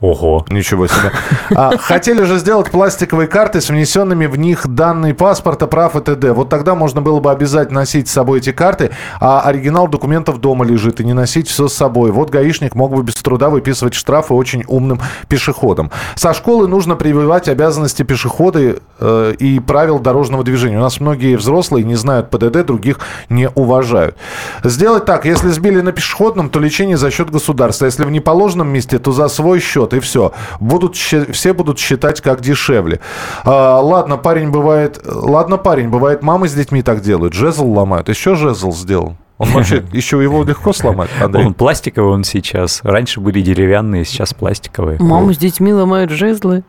Ого. 0.06 0.46
Ничего 0.50 0.86
себе. 0.86 1.12
А, 1.56 1.78
хотели 1.78 2.24
же 2.24 2.38
сделать 2.38 2.70
пластиковые 2.70 3.28
карты 3.28 3.60
с 3.60 3.70
внесенными 3.70 4.28
в 4.28 4.38
них 4.38 4.68
данные 4.68 5.16
паспорта, 5.16 5.66
прав 5.66 5.96
и 5.96 6.02
т.д. 6.02 6.32
Вот 6.34 6.50
тогда 6.50 6.76
можно 6.76 7.02
было 7.02 7.20
бы 7.20 7.32
обязательно 7.32 7.80
носить 7.80 8.08
с 8.08 8.12
собой 8.12 8.38
эти 8.40 8.52
карты, 8.52 8.92
а 9.20 9.42
оригинал 9.42 9.88
документов 9.88 10.40
дома 10.40 10.64
лежит, 10.64 11.00
и 11.00 11.06
не 11.06 11.14
носить 11.14 11.48
все 11.48 11.68
с 11.68 11.74
собой. 11.74 12.12
Вот 12.12 12.30
гаишник 12.30 12.76
мог 12.76 12.94
бы 12.94 13.02
без 13.02 13.16
труда 13.16 13.50
выписывать 13.50 13.96
штрафы 13.96 14.36
очень 14.36 14.64
умным 14.68 15.02
пешеходам. 15.28 15.90
Со 16.16 16.36
школы 16.36 16.68
нужно 16.68 16.96
прививать 16.96 17.48
обязанности 17.48 18.04
пешехода 18.04 18.76
э, 19.00 19.34
и 19.40 19.60
правил 19.60 19.98
дорожного 19.98 20.44
движения. 20.44 20.78
У 20.78 20.82
нас 20.82 21.00
многие 21.00 21.36
взрослые 21.36 21.84
не 21.84 21.96
знают 21.96 22.30
ПДД, 22.30 22.64
других 22.64 23.00
не 23.30 23.50
уважают. 23.50 24.16
Сделать 24.64 25.06
так, 25.06 25.26
если 25.26 25.50
сбили 25.50 25.82
на 25.82 25.92
пешеходном, 25.92 26.50
то 26.50 26.60
лечение 26.60 26.98
за 26.98 27.10
счет 27.10 27.32
государства. 27.32 27.86
Если 27.86 28.04
в 28.04 28.12
неположенном 28.12 28.68
месте, 28.68 29.00
то 29.00 29.12
за 29.12 29.28
свой 29.30 29.60
счет. 29.60 29.95
И 29.96 30.00
все. 30.00 30.32
Будут, 30.60 30.96
все 30.96 31.54
будут 31.54 31.80
считать 31.80 32.22
как 32.22 32.42
дешевле. 32.42 33.00
А, 33.44 33.80
ладно, 33.80 34.18
парень 34.18 34.52
бывает... 34.52 35.02
Ладно, 35.06 35.58
парень, 35.58 35.90
бывает, 35.90 36.22
мамы 36.22 36.48
с 36.48 36.54
детьми 36.54 36.82
так 36.82 37.02
делают. 37.02 37.34
Жезл 37.34 37.72
ломают. 37.72 38.10
Еще 38.10 38.36
жезл 38.36 38.72
сделал. 38.72 39.16
Он 39.38 39.50
вообще, 39.50 39.84
еще 39.92 40.22
его 40.22 40.44
легко 40.44 40.74
сломать, 40.74 41.10
Андрей. 41.22 41.46
Он 41.46 41.54
пластиковый 41.54 42.14
он 42.14 42.24
сейчас. 42.24 42.82
Раньше 42.84 43.20
были 43.20 43.42
деревянные, 43.42 44.06
сейчас 44.06 44.34
пластиковые. 44.34 44.98
Маму 45.00 45.34
с 45.34 45.38
детьми 45.38 45.74
ломают 45.74 46.12
жезлы. 46.12 46.64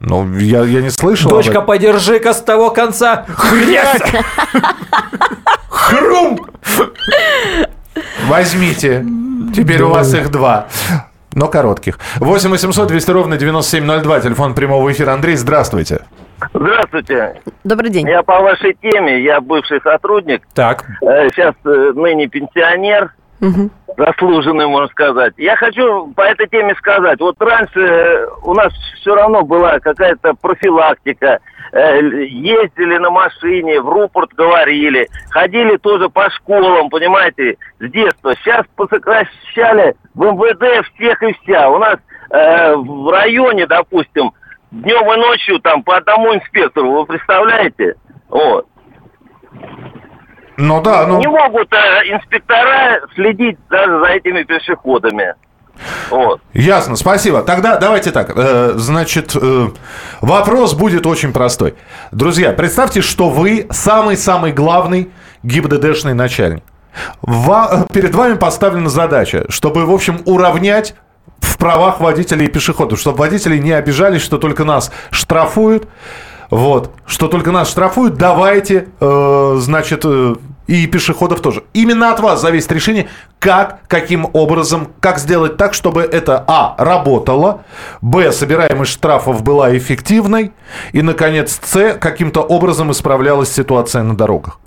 Ну, 0.00 0.34
я, 0.38 0.64
я 0.64 0.80
не 0.80 0.90
слышал. 0.90 1.30
Дочка, 1.30 1.60
подержи-ка 1.60 2.32
с 2.32 2.40
того 2.40 2.70
конца. 2.70 3.26
Хрясь! 3.28 4.00
Хрум! 5.68 6.46
Возьмите. 8.26 9.04
Теперь 9.54 9.82
у 9.82 9.90
вас 9.90 10.14
их 10.14 10.30
два. 10.30 10.68
Но 11.40 11.48
коротких. 11.48 11.98
8 12.18 12.50
800 12.50 12.86
200 12.88 13.10
ровно 13.12 13.38
9702. 13.38 14.20
Телефон 14.20 14.54
прямого 14.54 14.92
эфира. 14.92 15.12
Андрей, 15.12 15.36
здравствуйте. 15.36 16.00
Здравствуйте. 16.52 17.40
Добрый 17.64 17.88
день. 17.90 18.06
Я 18.06 18.22
по 18.22 18.40
вашей 18.40 18.74
теме, 18.74 19.22
я 19.22 19.40
бывший 19.40 19.80
сотрудник, 19.80 20.42
Так, 20.54 20.84
э, 21.00 21.30
сейчас 21.30 21.54
э, 21.64 21.92
ныне 21.94 22.26
пенсионер, 22.28 23.14
Мгм. 23.40 23.70
заслуженный, 23.96 24.66
можно 24.66 24.88
сказать. 24.88 25.32
Я 25.38 25.56
хочу 25.56 26.12
по 26.14 26.20
этой 26.20 26.46
теме 26.46 26.74
сказать, 26.74 27.18
вот 27.20 27.36
раньше 27.40 27.80
э, 27.80 28.26
у 28.42 28.52
нас 28.52 28.70
все 29.00 29.14
равно 29.14 29.40
была 29.42 29.78
какая-то 29.78 30.34
профилактика, 30.34 31.38
ездили 31.72 32.98
на 32.98 33.10
машине, 33.10 33.80
в 33.80 33.88
рупорт 33.88 34.32
говорили, 34.32 35.08
ходили 35.30 35.76
тоже 35.76 36.08
по 36.08 36.28
школам, 36.30 36.90
понимаете, 36.90 37.56
с 37.78 37.90
детства. 37.90 38.34
Сейчас 38.36 38.66
посокращали 38.76 39.94
в 40.14 40.24
МВД 40.24 40.86
всех 40.94 41.22
и 41.22 41.32
вся. 41.42 41.70
У 41.70 41.78
нас 41.78 41.96
э, 42.30 42.74
в 42.74 43.10
районе, 43.10 43.66
допустим, 43.66 44.32
днем 44.70 45.12
и 45.12 45.16
ночью 45.16 45.60
там 45.60 45.82
по 45.82 45.96
одному 45.96 46.34
инспектору, 46.34 46.92
вы 46.92 47.06
представляете? 47.06 47.94
Вот. 48.28 48.66
Ну 50.56 50.82
да, 50.82 51.06
ну... 51.06 51.18
Не 51.18 51.26
могут 51.26 51.72
э, 51.72 51.76
инспектора 52.12 53.00
следить 53.14 53.58
даже 53.68 53.98
за 53.98 54.06
этими 54.12 54.42
пешеходами. 54.42 55.34
Вот. 56.10 56.40
Ясно, 56.52 56.96
спасибо. 56.96 57.42
Тогда 57.42 57.78
давайте 57.78 58.10
так. 58.10 58.32
э, 58.34 58.72
значит, 58.76 59.36
э, 59.40 59.68
вопрос 60.20 60.74
будет 60.74 61.06
очень 61.06 61.32
простой. 61.32 61.74
Друзья, 62.12 62.52
представьте, 62.52 63.00
что 63.00 63.30
вы 63.30 63.66
самый-самый 63.70 64.52
главный 64.52 65.10
ГИБДДшный 65.42 66.14
начальник. 66.14 66.62
Ва- 67.22 67.86
перед 67.92 68.14
вами 68.14 68.34
поставлена 68.34 68.88
задача, 68.90 69.46
чтобы, 69.48 69.86
в 69.86 69.92
общем, 69.92 70.20
уравнять 70.24 70.94
в 71.38 71.56
правах 71.56 72.00
водителей 72.00 72.46
и 72.46 72.50
пешеходов, 72.50 72.98
чтобы 72.98 73.18
водители 73.18 73.56
не 73.58 73.72
обижались, 73.72 74.22
что 74.22 74.38
только 74.38 74.64
нас 74.64 74.90
штрафуют. 75.10 75.88
Вот, 76.50 76.92
что 77.06 77.28
только 77.28 77.52
нас 77.52 77.70
штрафуют, 77.70 78.14
давайте, 78.16 78.88
э, 79.00 79.56
значит, 79.60 80.00
э, 80.04 80.34
и 80.70 80.86
пешеходов 80.86 81.40
тоже. 81.40 81.64
Именно 81.72 82.12
от 82.12 82.20
вас 82.20 82.40
зависит 82.40 82.70
решение, 82.70 83.08
как, 83.40 83.80
каким 83.88 84.30
образом, 84.32 84.86
как 85.00 85.18
сделать 85.18 85.56
так, 85.56 85.74
чтобы 85.74 86.02
это, 86.02 86.44
а, 86.46 86.76
работало, 86.78 87.64
б, 88.00 88.30
собираемость 88.30 88.92
штрафов 88.92 89.42
была 89.42 89.76
эффективной, 89.76 90.52
и, 90.92 91.02
наконец, 91.02 91.58
с, 91.60 91.94
каким-то 91.94 92.42
образом 92.42 92.92
исправлялась 92.92 93.52
ситуация 93.52 94.04
на 94.04 94.16
дорогах. 94.16 94.60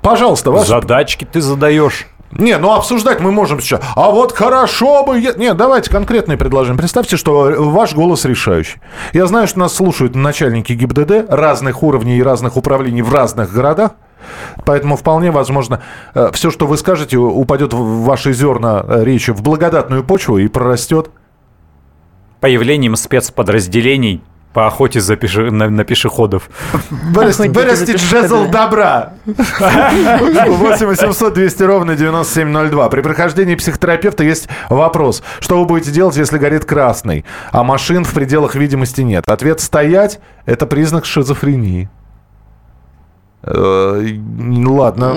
Пожалуйста, 0.00 0.52
ваш... 0.52 0.68
задачки 0.68 1.26
ты 1.30 1.40
задаешь. 1.40 2.06
Не, 2.30 2.56
ну 2.58 2.72
обсуждать 2.72 3.18
мы 3.20 3.32
можем 3.32 3.60
сейчас. 3.60 3.80
А 3.96 4.10
вот 4.10 4.32
хорошо 4.32 5.04
бы... 5.04 5.18
е- 5.18 5.34
Не, 5.36 5.54
давайте 5.54 5.90
конкретные 5.90 6.38
предложения. 6.38 6.78
Представьте, 6.78 7.16
что 7.16 7.52
ваш 7.58 7.94
голос 7.94 8.24
решающий. 8.24 8.80
Я 9.12 9.26
знаю, 9.26 9.48
что 9.48 9.58
нас 9.58 9.74
слушают 9.74 10.14
начальники 10.14 10.72
ГИБДД 10.72 11.30
разных 11.30 11.82
уровней 11.82 12.18
и 12.18 12.22
разных 12.22 12.56
управлений 12.56 13.02
в 13.02 13.12
разных 13.12 13.52
городах. 13.52 13.92
Поэтому 14.64 14.96
вполне 14.96 15.30
возможно, 15.30 15.80
все, 16.32 16.50
что 16.50 16.66
вы 16.66 16.76
скажете, 16.76 17.16
упадет 17.16 17.72
в 17.72 18.02
ваши 18.02 18.32
зерна 18.32 18.84
э, 18.86 19.04
речи 19.04 19.30
в 19.32 19.42
благодатную 19.42 20.04
почву 20.04 20.38
и 20.38 20.48
прорастет. 20.48 21.10
Появлением 22.40 22.94
спецподразделений 22.96 24.22
по 24.52 24.66
охоте 24.68 25.00
за 25.00 25.14
пеше- 25.14 25.50
на, 25.50 25.68
на 25.68 25.84
пешеходов. 25.84 26.48
Вырастить, 26.90 27.50
вырастить 27.50 28.00
жезл 28.00 28.46
добра. 28.48 29.14
8 29.26 30.86
800 30.86 31.34
200 31.34 31.62
ровно 31.64 31.96
9702. 31.96 32.88
При 32.88 33.00
прохождении 33.00 33.56
психотерапевта 33.56 34.22
есть 34.22 34.48
вопрос. 34.70 35.22
Что 35.40 35.58
вы 35.58 35.64
будете 35.66 35.90
делать, 35.90 36.16
если 36.16 36.38
горит 36.38 36.64
красный, 36.64 37.24
а 37.50 37.64
машин 37.64 38.04
в 38.04 38.12
пределах 38.12 38.54
видимости 38.54 39.00
нет? 39.00 39.24
Ответ 39.28 39.60
«стоять»— 39.60 40.20
это 40.46 40.66
признак 40.66 41.04
шизофрении. 41.04 41.88
Э, 43.46 44.06
Ладно. 44.66 45.14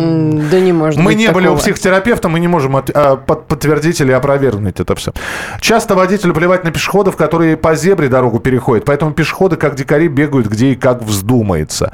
Да 0.51 0.59
не 0.59 0.73
может 0.73 0.99
Мы 0.99 1.05
быть 1.11 1.17
не 1.17 1.27
были 1.31 1.45
у 1.47 1.51
такого. 1.51 1.59
психотерапевта, 1.59 2.29
мы 2.29 2.39
не 2.39 2.47
можем 2.47 2.75
от- 2.75 2.89
а, 2.93 3.15
под- 3.15 3.47
подтвердить 3.47 4.01
или 4.01 4.11
опровергнуть 4.11 4.79
это 4.79 4.95
все. 4.95 5.11
Часто 5.61 5.95
водителю 5.95 6.33
плевать 6.33 6.63
на 6.63 6.71
пешеходов, 6.71 7.15
которые 7.15 7.57
по 7.57 7.75
зебре 7.75 8.09
дорогу 8.09 8.39
переходят, 8.39 8.85
поэтому 8.85 9.11
пешеходы 9.11 9.55
как 9.55 9.75
дикари 9.75 10.07
бегают 10.07 10.47
где 10.47 10.71
и 10.71 10.75
как 10.75 11.01
вздумается. 11.03 11.93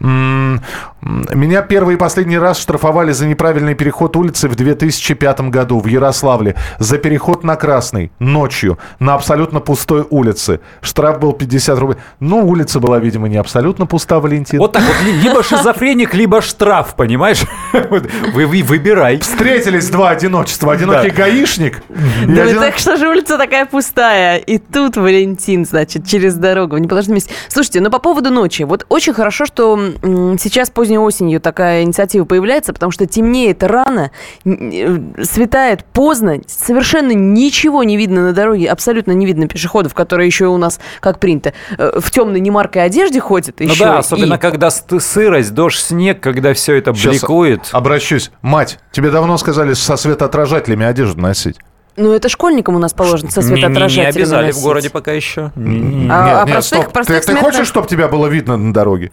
Меня 0.00 1.60
первый 1.62 1.94
и 1.96 1.98
последний 1.98 2.38
раз 2.38 2.58
штрафовали 2.58 3.12
за 3.12 3.26
неправильный 3.26 3.74
переход 3.74 4.16
улицы 4.16 4.48
в 4.48 4.56
2005 4.56 5.50
году 5.50 5.78
в 5.80 5.86
Ярославле 5.86 6.54
за 6.78 6.96
переход 6.98 7.44
на 7.44 7.56
Красный 7.56 8.10
ночью 8.18 8.78
на 9.00 9.14
абсолютно 9.14 9.60
пустой 9.60 10.06
улице. 10.08 10.60
Штраф 10.80 11.18
был 11.20 11.32
50 11.34 11.78
рублей. 11.78 11.98
Ну, 12.20 12.46
улица 12.46 12.80
была, 12.80 12.98
видимо, 12.98 13.28
не 13.28 13.36
абсолютно 13.36 13.84
пуста, 13.86 14.18
Валентин. 14.18 14.58
Вот 14.58 14.72
так 14.72 14.82
вот, 14.82 15.02
ли- 15.06 15.12
либо 15.12 15.42
шизофреник, 15.74 16.14
либо 16.14 16.40
штраф, 16.40 16.94
понимаешь? 16.96 17.42
Вы, 17.72 18.46
вы- 18.46 18.62
выбирай. 18.62 19.18
Встретились 19.18 19.88
два 19.90 20.10
одиночества. 20.10 20.72
Одинокий 20.72 21.10
гаишник 21.10 21.82
и 21.88 22.26
Да 22.34 22.42
один- 22.44 22.58
так 22.60 22.78
что 22.78 22.96
же 22.96 23.08
улица 23.08 23.36
такая 23.36 23.66
пустая? 23.66 24.36
И 24.38 24.58
тут 24.58 24.96
Валентин, 24.96 25.64
значит, 25.66 26.06
через 26.06 26.34
дорогу. 26.36 26.76
Не 26.78 26.86
положено 26.88 27.12
вместе. 27.14 27.34
Слушайте, 27.48 27.80
ну 27.80 27.90
по 27.90 27.98
поводу 27.98 28.30
ночи. 28.30 28.62
Вот 28.62 28.86
очень 28.88 29.12
хорошо, 29.12 29.44
что 29.44 29.76
сейчас 30.38 30.70
поздней 30.70 30.98
осенью 30.98 31.40
такая 31.40 31.82
инициатива 31.82 32.24
появляется, 32.24 32.72
потому 32.72 32.92
что 32.92 33.06
темнеет 33.06 33.62
рано, 33.64 34.10
э, 34.44 34.98
светает 35.24 35.84
поздно, 35.84 36.38
совершенно 36.46 37.12
ничего 37.12 37.82
не 37.84 37.96
видно 37.96 38.22
на 38.22 38.32
дороге, 38.32 38.68
абсолютно 38.68 39.12
не 39.12 39.26
видно 39.26 39.48
пешеходов, 39.48 39.94
которые 39.94 40.26
еще 40.26 40.46
у 40.46 40.56
нас, 40.58 40.78
как 41.00 41.18
принято, 41.18 41.52
э, 41.76 41.98
в 42.00 42.10
темной 42.10 42.40
немаркой 42.40 42.84
одежде 42.84 43.20
ходят. 43.20 43.56
Ну 43.58 43.66
еще 43.66 43.84
да, 43.84 43.98
особенно 43.98 44.34
и- 44.34 44.38
когда 44.38 44.70
ст- 44.70 45.00
сырость, 45.00 45.54
дождь, 45.64 45.78
снег, 45.80 46.20
когда 46.20 46.52
все 46.54 46.74
это 46.74 46.92
бликует. 46.92 47.68
Обращусь. 47.72 48.30
Мать, 48.42 48.78
тебе 48.92 49.10
давно 49.10 49.38
сказали 49.38 49.72
со 49.74 49.96
светоотражателями 49.96 50.84
одежду 50.84 51.20
носить. 51.20 51.56
Ну, 51.96 52.12
это 52.12 52.28
школьникам 52.28 52.74
у 52.74 52.78
нас 52.78 52.92
положено 52.92 53.30
со 53.30 53.40
Не- 53.40 53.46
не- 53.50 53.56
светоотражателями 53.56 54.04
Не 54.04 54.10
обязали 54.22 54.44
в 54.44 54.48
носить. 54.48 54.62
городе 54.62 54.90
пока 54.90 55.12
еще. 55.12 55.52
А- 55.54 55.58
Нет, 55.58 56.10
а 56.10 56.44
нет, 56.44 56.56
простых- 56.56 56.82
стоп. 56.82 56.92
простых 56.92 57.24
ты, 57.24 57.32
ты 57.34 57.38
хочешь, 57.38 57.66
чтобы 57.68 57.86
тебя 57.88 58.08
было 58.08 58.26
видно 58.26 58.56
на 58.56 58.72
дороге? 58.74 59.12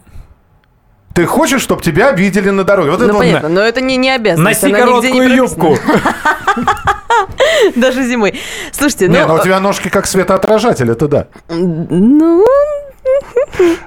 Ты 1.14 1.26
хочешь, 1.26 1.60
чтобы 1.62 1.80
тебя 1.82 2.10
видели 2.12 2.50
на 2.50 2.64
дороге? 2.64 2.90
Вот 2.90 3.00
это 3.00 3.08
Ну, 3.08 3.14
вот- 3.14 3.20
понятно, 3.20 3.48
но 3.50 3.60
это 3.60 3.80
не, 3.80 3.96
не 3.96 4.10
обязанность. 4.10 4.62
Носи 4.62 4.74
она 4.74 4.84
не 4.84 4.84
короткую 4.84 5.34
юбку. 5.34 5.78
Даже 7.76 8.02
зимой. 8.04 8.34
Слушайте, 8.72 9.08
ну... 9.08 9.14
Не, 9.14 9.26
ну 9.26 9.34
у 9.34 9.38
тебя 9.42 9.60
ножки 9.60 9.88
как 9.88 10.06
светоотражатель, 10.06 10.90
это 10.90 11.06
да. 11.08 11.26
Ну, 11.48 12.44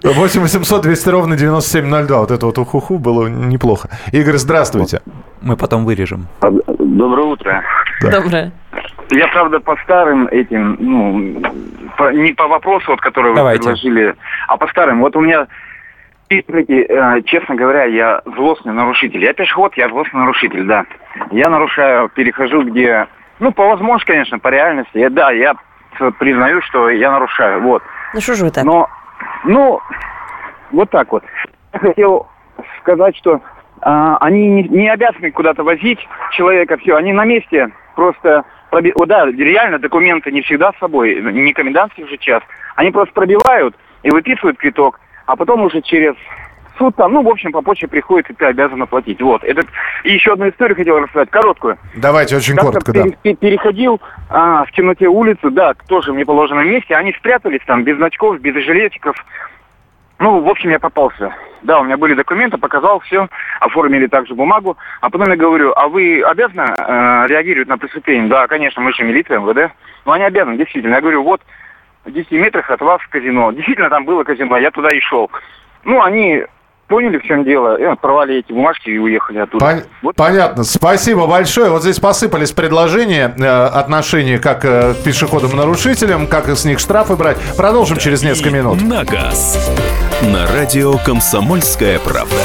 8 0.04 0.42
800 0.42 0.82
200 0.82 1.10
ровно 1.10 1.36
9702. 1.38 2.20
Вот 2.20 2.32
это 2.32 2.46
вот 2.46 2.58
уху 2.58 2.98
было 2.98 3.28
неплохо. 3.28 3.90
Игорь, 4.12 4.38
здравствуйте. 4.38 5.02
Мы 5.42 5.58
потом 5.58 5.86
вырежем. 5.86 6.28
Доброе 6.42 7.28
утро. 7.28 7.64
доброе. 8.02 8.52
Я, 9.12 9.28
правда, 9.28 9.60
по 9.60 9.76
старым 9.84 10.28
этим, 10.28 10.78
ну, 10.80 11.42
по- 11.98 12.12
не 12.12 12.34
по 12.34 12.48
вопросу, 12.48 12.86
вот, 12.92 13.02
который 13.02 13.32
вы 13.32 13.36
Давайте. 13.38 13.60
предложили, 13.64 14.16
а 14.48 14.58
по 14.58 14.68
старым. 14.68 15.00
Вот 15.02 15.16
у 15.16 15.22
меня, 15.22 15.46
знаете, 16.30 16.82
э, 16.82 17.22
честно 17.26 17.56
говоря, 17.56 17.84
я 17.86 18.22
злостный 18.36 18.74
нарушитель. 18.74 19.24
Я 19.24 19.34
пешеход, 19.34 19.78
я 19.78 19.90
злостный 19.90 20.22
нарушитель, 20.22 20.66
да. 20.66 20.86
Я 21.32 21.50
нарушаю, 21.50 22.10
перехожу 22.10 22.64
где, 22.64 23.06
ну, 23.40 23.52
по 23.52 23.68
возможности, 23.68 24.12
конечно, 24.12 24.40
по 24.40 24.48
реальности. 24.48 24.98
Я, 24.98 25.10
да, 25.12 25.32
я 25.32 25.54
признаю, 26.20 26.62
что 26.64 26.90
я 26.90 27.12
нарушаю, 27.12 27.62
вот. 27.62 27.84
Ну 28.14 28.22
что 28.22 28.34
же 28.36 28.46
вы 28.46 28.52
так? 28.52 28.64
Но, 28.64 28.90
ну, 29.46 29.80
вот 30.72 30.90
так 30.90 31.12
вот. 31.12 31.24
Я 31.74 31.80
хотел 31.80 32.28
сказать, 32.82 33.16
что 33.18 33.42
а, 33.82 34.18
они 34.18 34.48
не, 34.48 34.64
не 34.64 34.90
обязаны 34.90 35.32
куда-то 35.32 35.64
возить 35.64 36.00
человека, 36.32 36.78
все, 36.78 36.96
они 36.96 37.14
на 37.14 37.26
месте 37.26 37.70
просто, 37.96 38.44
проби- 38.72 38.94
да, 39.06 39.26
реально 39.26 39.80
документы 39.80 40.32
не 40.32 40.42
всегда 40.42 40.72
с 40.74 40.80
собой, 40.80 41.22
не 41.22 41.54
комендантский 41.54 42.08
же 42.08 42.18
час, 42.18 42.44
они 42.76 42.92
просто 42.92 43.14
пробивают 43.14 43.76
и 44.04 44.12
выписывают 44.12 44.58
квиток, 44.58 45.00
а 45.26 45.36
потом 45.36 45.62
уже 45.62 45.82
через 45.82 46.16
суд 46.78 46.96
там, 46.96 47.14
ну, 47.14 47.22
в 47.22 47.28
общем, 47.28 47.52
по 47.52 47.62
почте 47.62 47.88
приходит, 47.88 48.30
и 48.30 48.34
ты 48.34 48.46
обязан 48.46 48.82
оплатить. 48.82 49.22
Вот. 49.22 49.44
Этот... 49.44 49.68
И 50.04 50.14
еще 50.14 50.34
одну 50.34 50.50
историю 50.50 50.76
хотел 50.76 51.00
рассказать, 51.00 51.30
короткую. 51.30 51.78
Давайте, 51.96 52.36
очень 52.36 52.56
Как-то 52.56 52.72
коротко, 52.72 52.94
да. 52.94 53.04
пере- 53.24 53.36
переходил 53.36 54.02
а, 54.30 54.66
в 54.66 54.72
темноте 54.72 55.08
улицу, 55.08 55.52
да, 55.52 55.74
тоже 55.88 56.12
в 56.12 56.16
неположенном 56.16 56.68
месте. 56.68 56.96
Они 56.96 57.14
спрятались 57.14 57.62
там 57.66 57.84
без 57.84 57.98
значков, 57.98 58.40
без 58.40 58.56
жилетиков. 58.64 59.16
Ну, 60.20 60.40
в 60.40 60.48
общем, 60.48 60.70
я 60.70 60.80
попался. 60.80 61.34
Да, 61.62 61.80
у 61.80 61.84
меня 61.84 61.98
были 61.98 62.14
документы, 62.14 62.58
показал 62.58 63.00
все, 63.00 63.28
оформили 63.60 64.08
также 64.08 64.36
бумагу. 64.36 64.78
А 65.02 65.10
потом 65.10 65.30
я 65.30 65.36
говорю, 65.36 65.74
а 65.76 65.88
вы 65.88 66.22
обязаны 66.22 66.62
э, 66.62 67.26
реагировать 67.28 67.68
на 67.68 67.78
преступление? 67.78 68.30
Да, 68.30 68.48
конечно, 68.48 68.82
мы 68.82 68.94
же 68.94 69.04
милиция, 69.04 69.40
МВД. 69.40 69.74
Ну, 70.06 70.12
они 70.12 70.24
обязаны, 70.24 70.58
действительно. 70.58 70.96
Я 70.96 71.02
говорю, 71.02 71.24
вот 71.24 71.42
в 72.06 72.12
10 72.12 72.32
метрах 72.32 72.70
от 72.70 72.82
вас 72.82 73.02
казино. 73.10 73.52
Действительно, 73.52 73.90
там 73.90 74.06
было 74.06 74.24
казино, 74.24 74.58
я 74.58 74.72
туда 74.72 74.90
и 74.92 75.00
шел. 75.00 75.30
Ну, 75.84 76.02
они 76.02 76.44
поняли, 76.88 77.18
в 77.18 77.24
чем 77.24 77.44
дело, 77.44 77.80
и 77.80 77.84
отправили 77.84 78.40
эти 78.40 78.52
бумажки 78.52 78.90
и 78.90 78.98
уехали 78.98 79.40
оттуда. 79.40 79.66
Пон- 79.66 79.84
Вот. 80.02 80.16
Понятно. 80.16 80.64
Спасибо 80.64 81.28
большое. 81.28 81.70
Вот 81.70 81.82
здесь 81.82 82.00
посыпались 82.00 82.52
предложения 82.52 83.34
э, 83.38 83.46
отношения 83.46 84.38
как 84.40 84.64
э, 84.66 84.94
к 84.94 85.04
пешеходам-нарушителям, 85.04 86.28
как 86.28 86.48
с 86.50 86.66
них 86.66 86.80
штрафы 86.80 87.16
брать. 87.16 87.38
Продолжим 87.58 87.98
через 87.98 88.24
несколько 88.24 88.52
минут. 88.52 88.82
На 88.82 89.04
газ. 89.04 89.72
На 90.22 90.48
радио 90.48 90.94
«Комсомольская 90.98 92.00
правда». 92.00 92.36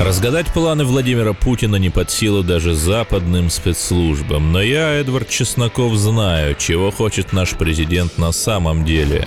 Разгадать 0.00 0.46
планы 0.52 0.84
Владимира 0.84 1.32
Путина 1.32 1.74
не 1.76 1.90
под 1.90 2.08
силу 2.10 2.44
даже 2.44 2.72
западным 2.74 3.50
спецслужбам. 3.50 4.52
Но 4.52 4.62
я, 4.62 4.92
Эдвард 5.00 5.28
Чесноков, 5.28 5.92
знаю, 5.94 6.54
чего 6.56 6.92
хочет 6.92 7.32
наш 7.32 7.54
президент 7.56 8.16
на 8.16 8.30
самом 8.30 8.84
деле. 8.84 9.26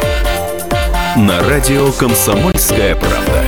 На 1.17 1.41
радио 1.41 1.91
«Комсомольская 1.91 2.95
правда». 2.95 3.43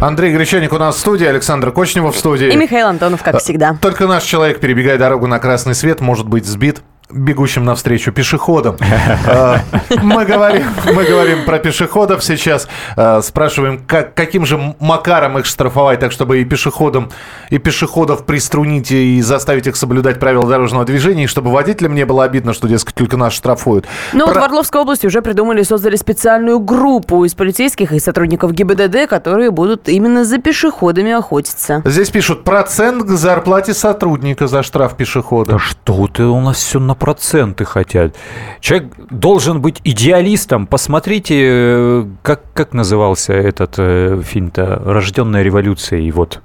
Андрей 0.00 0.32
Гречаник 0.32 0.72
у 0.72 0.78
нас 0.78 0.94
в 0.94 0.98
студии, 1.00 1.26
Александр 1.26 1.72
Кочнева 1.72 2.12
в 2.12 2.16
студии. 2.16 2.52
И 2.52 2.56
Михаил 2.56 2.86
Антонов, 2.86 3.24
как 3.24 3.38
всегда. 3.40 3.76
Только 3.82 4.06
наш 4.06 4.22
человек, 4.22 4.60
перебегая 4.60 4.96
дорогу 4.96 5.26
на 5.26 5.40
красный 5.40 5.74
свет, 5.74 6.00
может 6.00 6.28
быть 6.28 6.46
сбит 6.46 6.82
бегущим 7.12 7.64
навстречу 7.64 8.12
пешеходам. 8.12 8.76
Э, 9.26 9.56
Мы 10.02 10.24
говорим, 10.24 10.66
мы 10.94 11.04
говорим 11.04 11.44
про 11.44 11.58
пешеходов 11.58 12.22
сейчас. 12.24 12.68
Э, 12.96 13.20
Спрашиваем, 13.22 13.80
как, 13.86 14.14
каким 14.14 14.46
же 14.46 14.58
макаром 14.80 15.38
их 15.38 15.46
штрафовать, 15.46 16.00
так 16.00 16.12
чтобы 16.12 16.40
и 16.40 16.44
пешеходам, 16.44 17.10
и 17.50 17.58
пешеходов 17.58 18.24
приструнить 18.24 18.90
и 18.90 19.20
заставить 19.20 19.66
их 19.66 19.76
соблюдать 19.76 20.18
правила 20.18 20.46
дорожного 20.48 20.84
движения, 20.84 21.24
и 21.24 21.26
чтобы 21.26 21.50
водителям 21.50 21.94
не 21.94 22.04
было 22.04 22.24
обидно, 22.24 22.52
что, 22.52 22.68
дескать, 22.68 22.94
только 22.94 23.16
нас 23.16 23.32
штрафуют. 23.32 23.86
Ну 24.12 24.24
вот 24.26 24.32
Про- 24.34 24.42
в 24.42 24.44
Орловской 24.44 24.80
области 24.80 25.06
уже 25.06 25.22
придумали 25.22 25.60
и 25.60 25.64
создали 25.64 25.96
специальную 25.96 26.58
группу 26.60 27.24
из 27.24 27.34
полицейских 27.34 27.92
и 27.92 27.98
сотрудников 28.00 28.52
ГИБДД, 28.52 29.06
которые 29.08 29.50
будут 29.50 29.88
именно 29.88 30.24
за 30.24 30.38
пешеходами 30.38 31.12
охотиться. 31.12 31.82
Здесь 31.84 32.10
пишут, 32.10 32.44
процент 32.44 33.04
к 33.04 33.08
зарплате 33.10 33.74
сотрудника 33.74 34.46
за 34.46 34.62
штраф 34.62 34.96
пешехода. 34.96 35.52
Да 35.52 35.58
что 35.58 36.06
ты, 36.08 36.24
у 36.24 36.40
нас 36.40 36.56
все 36.58 36.78
на 36.78 36.94
проценты 37.00 37.64
хотят. 37.64 38.14
Человек 38.60 38.92
должен 39.10 39.60
быть 39.60 39.80
идеалистом. 39.84 40.66
Посмотрите, 40.66 41.34
э, 41.40 42.04
как, 42.22 42.42
как 42.52 42.74
назывался 42.74 43.32
этот 43.32 43.74
э, 43.78 44.20
фильм-то 44.22 44.82
«Рожденная 44.84 45.42
революцией». 45.42 46.10
Вот, 46.12 46.42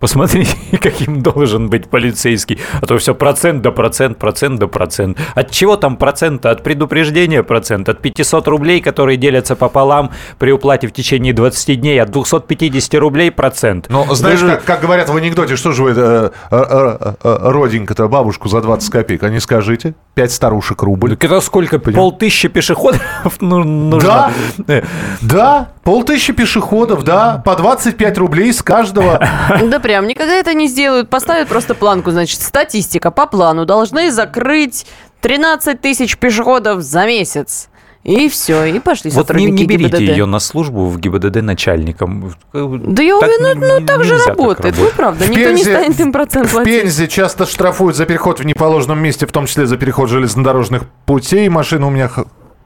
посмотрите, 0.00 0.56
каким 0.82 1.22
должен 1.22 1.70
быть 1.70 1.88
полицейский. 1.88 2.58
А 2.80 2.86
то 2.86 2.98
все 2.98 3.14
процент 3.14 3.62
да 3.62 3.70
процент, 3.70 4.18
процент 4.18 4.58
да 4.58 4.66
процент. 4.66 5.18
От 5.36 5.52
чего 5.52 5.76
там 5.76 5.96
процент? 5.96 6.44
От 6.46 6.64
предупреждения 6.64 7.44
процент. 7.44 7.88
От 7.88 8.02
500 8.02 8.48
рублей, 8.48 8.80
которые 8.80 9.16
делятся 9.16 9.54
пополам 9.54 10.10
при 10.38 10.50
уплате 10.50 10.88
в 10.88 10.92
течение 10.92 11.32
20 11.32 11.80
дней. 11.80 12.02
От 12.02 12.10
250 12.10 12.94
рублей 12.96 13.30
процент. 13.30 13.86
Ну, 13.88 14.04
знаешь, 14.14 14.40
Даже- 14.40 14.56
как, 14.56 14.64
как 14.64 14.80
говорят 14.80 15.08
в 15.08 15.16
анекдоте, 15.16 15.54
что 15.54 15.70
же 15.70 15.84
вы, 15.84 15.90
э, 15.90 15.94
э, 15.94 16.30
э, 16.50 17.14
э, 17.22 17.36
роденька-то, 17.50 18.08
бабушку 18.08 18.48
за 18.48 18.60
20 18.60 18.90
копеек, 18.90 19.22
а 19.22 19.28
не 19.30 19.38
скажите? 19.38 19.91
Пять 20.14 20.30
старушек 20.32 20.82
рубль. 20.82 21.10
Так 21.10 21.24
это 21.24 21.40
сколько? 21.40 21.78
Полтыщи 21.78 22.48
пешеходов 22.48 23.00
ну, 23.40 23.64
нужно? 23.64 24.30
Э, 24.68 24.82
Да, 25.22 25.70
полтысячи 25.84 26.34
пешеходов, 26.34 27.02
да, 27.02 27.40
по 27.42 27.56
25 27.56 28.18
рублей 28.18 28.52
с 28.52 28.62
каждого. 28.62 29.26
Да 29.62 29.80
прям 29.80 30.06
никогда 30.06 30.34
это 30.34 30.52
не 30.52 30.68
сделают. 30.68 31.08
Поставят 31.08 31.48
просто 31.48 31.74
планку, 31.74 32.10
значит, 32.10 32.42
статистика 32.42 33.10
по 33.10 33.26
плану. 33.26 33.64
Должны 33.64 34.10
закрыть 34.10 34.86
13 35.22 35.80
тысяч 35.80 36.18
пешеходов 36.18 36.82
за 36.82 37.06
месяц. 37.06 37.70
И 38.04 38.28
все, 38.28 38.64
и 38.64 38.80
пошли 38.80 39.10
Вот 39.10 39.16
не, 39.16 39.22
сотрудники 39.46 39.60
не 39.60 39.66
берите 39.66 39.98
ГИБДД. 39.98 40.00
ее 40.00 40.26
на 40.26 40.40
службу 40.40 40.86
в 40.88 40.98
ГИБДД 40.98 41.36
начальником. 41.42 42.32
Да 42.52 42.60
я 43.02 43.14
не- 43.14 43.54
ну 43.54 43.78
не- 43.78 43.86
так 43.86 44.02
же 44.02 44.14
нельзя 44.14 44.24
так 44.24 44.36
работает. 44.38 44.74
Ну, 44.76 44.88
правда, 44.96 45.24
В 45.24 45.30
никто 45.30 45.50
не 45.52 45.62
Пензе- 45.62 45.78
станет 45.78 46.00
им 46.00 46.12
процент 46.12 46.48
В 46.48 46.52
платить. 46.52 46.82
Пензе 46.82 47.06
часто 47.06 47.46
штрафуют 47.46 47.94
за 47.96 48.04
переход 48.06 48.40
в 48.40 48.44
неположенном 48.44 48.98
месте, 49.00 49.24
в 49.26 49.30
том 49.30 49.46
числе 49.46 49.66
за 49.66 49.76
переход 49.76 50.08
железнодорожных 50.10 50.82
путей. 51.06 51.48
Машина 51.48 51.86
у 51.86 51.90
меня 51.90 52.08
х- 52.08 52.24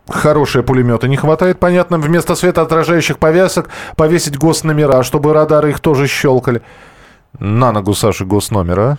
хорошие 0.09 0.63
пулеметы. 0.63 1.07
Не 1.07 1.17
хватает, 1.19 1.59
понятно, 1.61 1.99
вместо 1.99 2.35
светоотражающих 2.35 3.19
повязок 3.19 3.69
повесить 3.97 4.39
госномера, 4.39 5.03
чтобы 5.03 5.35
радары 5.35 5.69
их 5.71 5.81
тоже 5.81 6.07
щелкали. 6.07 6.63
На 7.39 7.73
ногу, 7.73 7.93
Саша, 7.93 8.25
госномер, 8.25 8.81
а? 8.81 8.99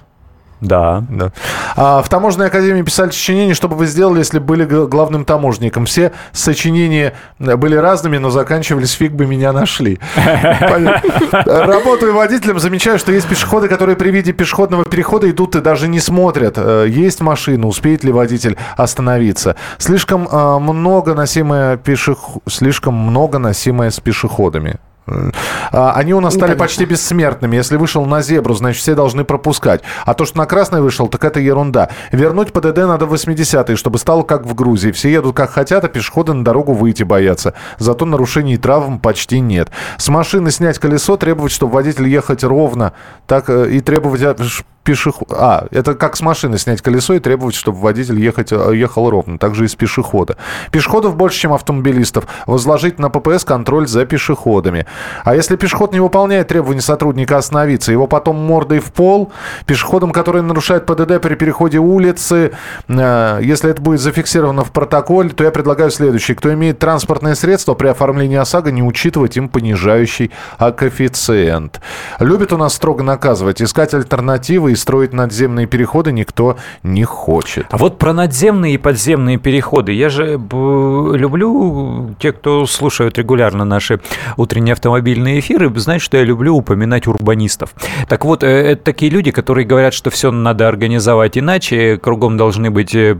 Да. 0.62 1.04
Да. 1.10 1.32
А 1.76 2.02
в 2.02 2.10
таможенной 2.10 2.48
академии 2.48 2.82
писали 2.82 3.12
сочинения, 3.12 3.54
что 3.54 3.67
бы 3.67 3.76
вы 3.76 3.86
сделали, 3.86 4.20
если 4.20 4.39
были 4.39 4.65
главным 4.65 5.24
таможенником. 5.24 5.86
Все 5.86 6.12
сочинения 6.32 7.13
э, 7.39 7.56
были 7.56 7.76
разными, 7.76 8.17
но 8.17 8.30
заканчивались 8.32 8.91
фиг 8.91 9.12
бы 9.12 9.28
меня 9.28 9.54
нашли. 9.54 10.00
Работаю 11.32 12.13
водителем, 12.13 12.60
замечаю, 12.60 12.98
что 12.98 13.12
есть 13.12 13.28
пешеходы, 13.28 13.67
которые 13.67 13.96
при 13.96 14.10
виде 14.10 14.34
пешеходного 14.34 14.86
перехода 14.86 15.30
идут 15.30 15.56
и 15.56 15.62
даже 15.62 15.88
не 15.88 16.00
смотрят, 16.00 16.56
э, 16.58 16.88
есть 16.89 17.22
машина, 17.22 17.67
успеет 17.67 18.04
ли 18.04 18.12
водитель 18.12 18.58
остановиться. 18.76 19.56
Слишком 19.78 20.28
э, 20.28 20.60
много 20.60 21.13
носимое 21.13 21.78
пешех... 21.78 22.17
слишком 22.48 22.96
много 22.96 23.38
носимое 23.38 23.91
с 23.91 24.00
пешеходами. 24.00 24.78
А, 25.08 25.93
Они 25.93 26.13
у 26.13 26.20
нас 26.20 26.34
стали 26.34 26.52
Непонятно. 26.52 26.63
почти 26.65 26.86
бессмертными. 26.86 27.56
Если 27.56 27.78
вышел 27.78 28.06
на 28.06 28.22
зебру, 28.22 28.54
значит, 28.54 28.82
все 28.82 28.96
должны 28.96 29.24
пропускать. 29.24 29.82
А 30.06 30.13
то, 30.13 30.26
что 30.26 30.38
на 30.38 30.46
красный 30.46 30.82
вышел, 30.82 31.08
так 31.08 31.24
это 31.24 31.39
ерунда. 31.39 31.89
Вернуть 32.12 32.52
ПДД 32.54 32.78
надо 32.80 33.06
в 33.06 33.13
80-е, 33.13 33.76
чтобы 33.76 33.98
стало 33.98 34.24
как 34.24 34.46
в 34.46 34.54
Грузии. 34.54 34.91
Все 34.91 35.10
едут 35.12 35.36
как 35.36 35.52
хотят, 35.52 35.84
а 35.84 35.88
пешеходы 35.88 36.34
на 36.34 36.43
дорогу 36.43 36.74
выйти 36.74 37.04
боятся. 37.04 37.54
Зато 37.78 38.06
нарушений 38.06 38.56
и 38.56 38.58
травм 38.58 39.00
почти 39.00 39.39
нет. 39.39 39.70
С 39.98 40.10
машины 40.10 40.52
снять 40.52 40.80
колесо, 40.80 41.17
требовать, 41.17 41.52
чтобы 41.52 41.74
водитель 41.74 42.08
ехать 42.08 42.43
ровно, 42.43 42.93
так 43.28 43.50
э, 43.50 43.72
и 43.72 43.80
требовать 43.82 44.22
от 44.24 44.41
пешеход... 44.88 45.28
А, 45.34 45.67
это 45.71 45.95
как 45.95 46.15
с 46.15 46.21
машины 46.21 46.58
снять 46.58 46.82
колесо 46.82 47.13
и 47.13 47.19
требовать, 47.19 47.56
чтобы 47.56 47.80
водитель 47.80 48.21
ехать, 48.21 48.54
э, 48.54 48.71
ехал 48.73 49.10
ровно. 49.10 49.38
Также 49.38 49.65
и 49.65 49.67
с 49.67 49.76
пешехода. 49.76 50.38
Пешеходов 50.71 51.17
больше, 51.17 51.38
чем 51.41 51.52
автомобилистов. 51.52 52.26
Возложить 52.45 52.97
на 52.97 53.10
ППС 53.10 53.43
контроль 53.43 53.88
за 53.88 54.06
пешеходами. 54.06 54.86
А 55.26 55.36
если 55.36 55.58
пешеход 55.58 55.91
не 55.91 56.00
выполняет 56.00 56.47
требования 56.47 56.80
сотрудника 56.80 57.36
остановиться, 57.38 57.91
его 57.91 58.08
потом 58.08 58.38
мордой 58.38 58.80
в 58.80 58.93
пол, 58.93 59.34
пешеходам, 59.65 60.12
которые 60.12 60.41
нарушают 60.41 60.86
ПДД 60.86 61.21
при 61.21 61.36
переходе 61.36 61.80
улицы, 61.80 62.54
э, 62.88 63.39
если 63.41 63.69
это 63.71 63.82
будет 63.82 64.00
зафиксировано 64.00 64.63
в 64.63 64.71
протоколе, 64.71 65.32
то 65.32 65.43
я 65.43 65.52
предлагаю 65.52 65.91
следующее. 65.91 66.38
Кто 66.38 66.54
имеет 66.54 66.80
транспортное 66.80 67.36
средство, 67.36 67.73
при 67.73 67.88
оформлении 67.88 68.38
ОСАГО 68.38 68.71
не 68.71 68.84
учитывать 68.84 69.36
им 69.36 69.50
понижающий 69.50 70.32
коэффициент. 70.58 71.82
Любят 72.19 72.54
у 72.54 72.58
нас 72.58 72.73
строго 72.73 73.04
наказывать, 73.04 73.62
искать 73.62 73.93
альтернативы 73.93 74.71
и 74.71 74.76
строить 74.77 75.13
надземные 75.13 75.67
переходы 75.67 76.11
никто 76.11 76.57
не 76.83 77.03
хочет. 77.03 77.65
А 77.69 77.77
вот 77.77 77.97
про 77.97 78.13
надземные 78.13 78.75
и 78.75 78.77
подземные 78.77 79.37
переходы. 79.37 79.91
Я 79.93 80.09
же 80.09 80.37
б- 80.37 81.17
люблю, 81.17 82.15
те, 82.19 82.31
кто 82.31 82.65
слушают 82.65 83.17
регулярно 83.17 83.65
наши 83.65 83.99
утренние 84.37 84.73
автомобильные 84.73 85.39
эфиры, 85.39 85.73
знают, 85.79 86.01
что 86.03 86.17
я 86.17 86.23
люблю 86.23 86.55
упоминать 86.55 87.07
урбанистов. 87.07 87.73
Так 88.07 88.25
вот, 88.25 88.43
э, 88.43 88.47
это 88.47 88.83
такие 88.83 89.11
люди, 89.11 89.31
которые 89.31 89.65
говорят, 89.65 89.93
что 89.93 90.09
все 90.09 90.31
надо 90.31 90.67
организовать 90.67 91.37
иначе, 91.37 91.97
кругом 91.97 92.37
должны 92.37 92.71
быть 92.71 92.93
э, 92.95 93.17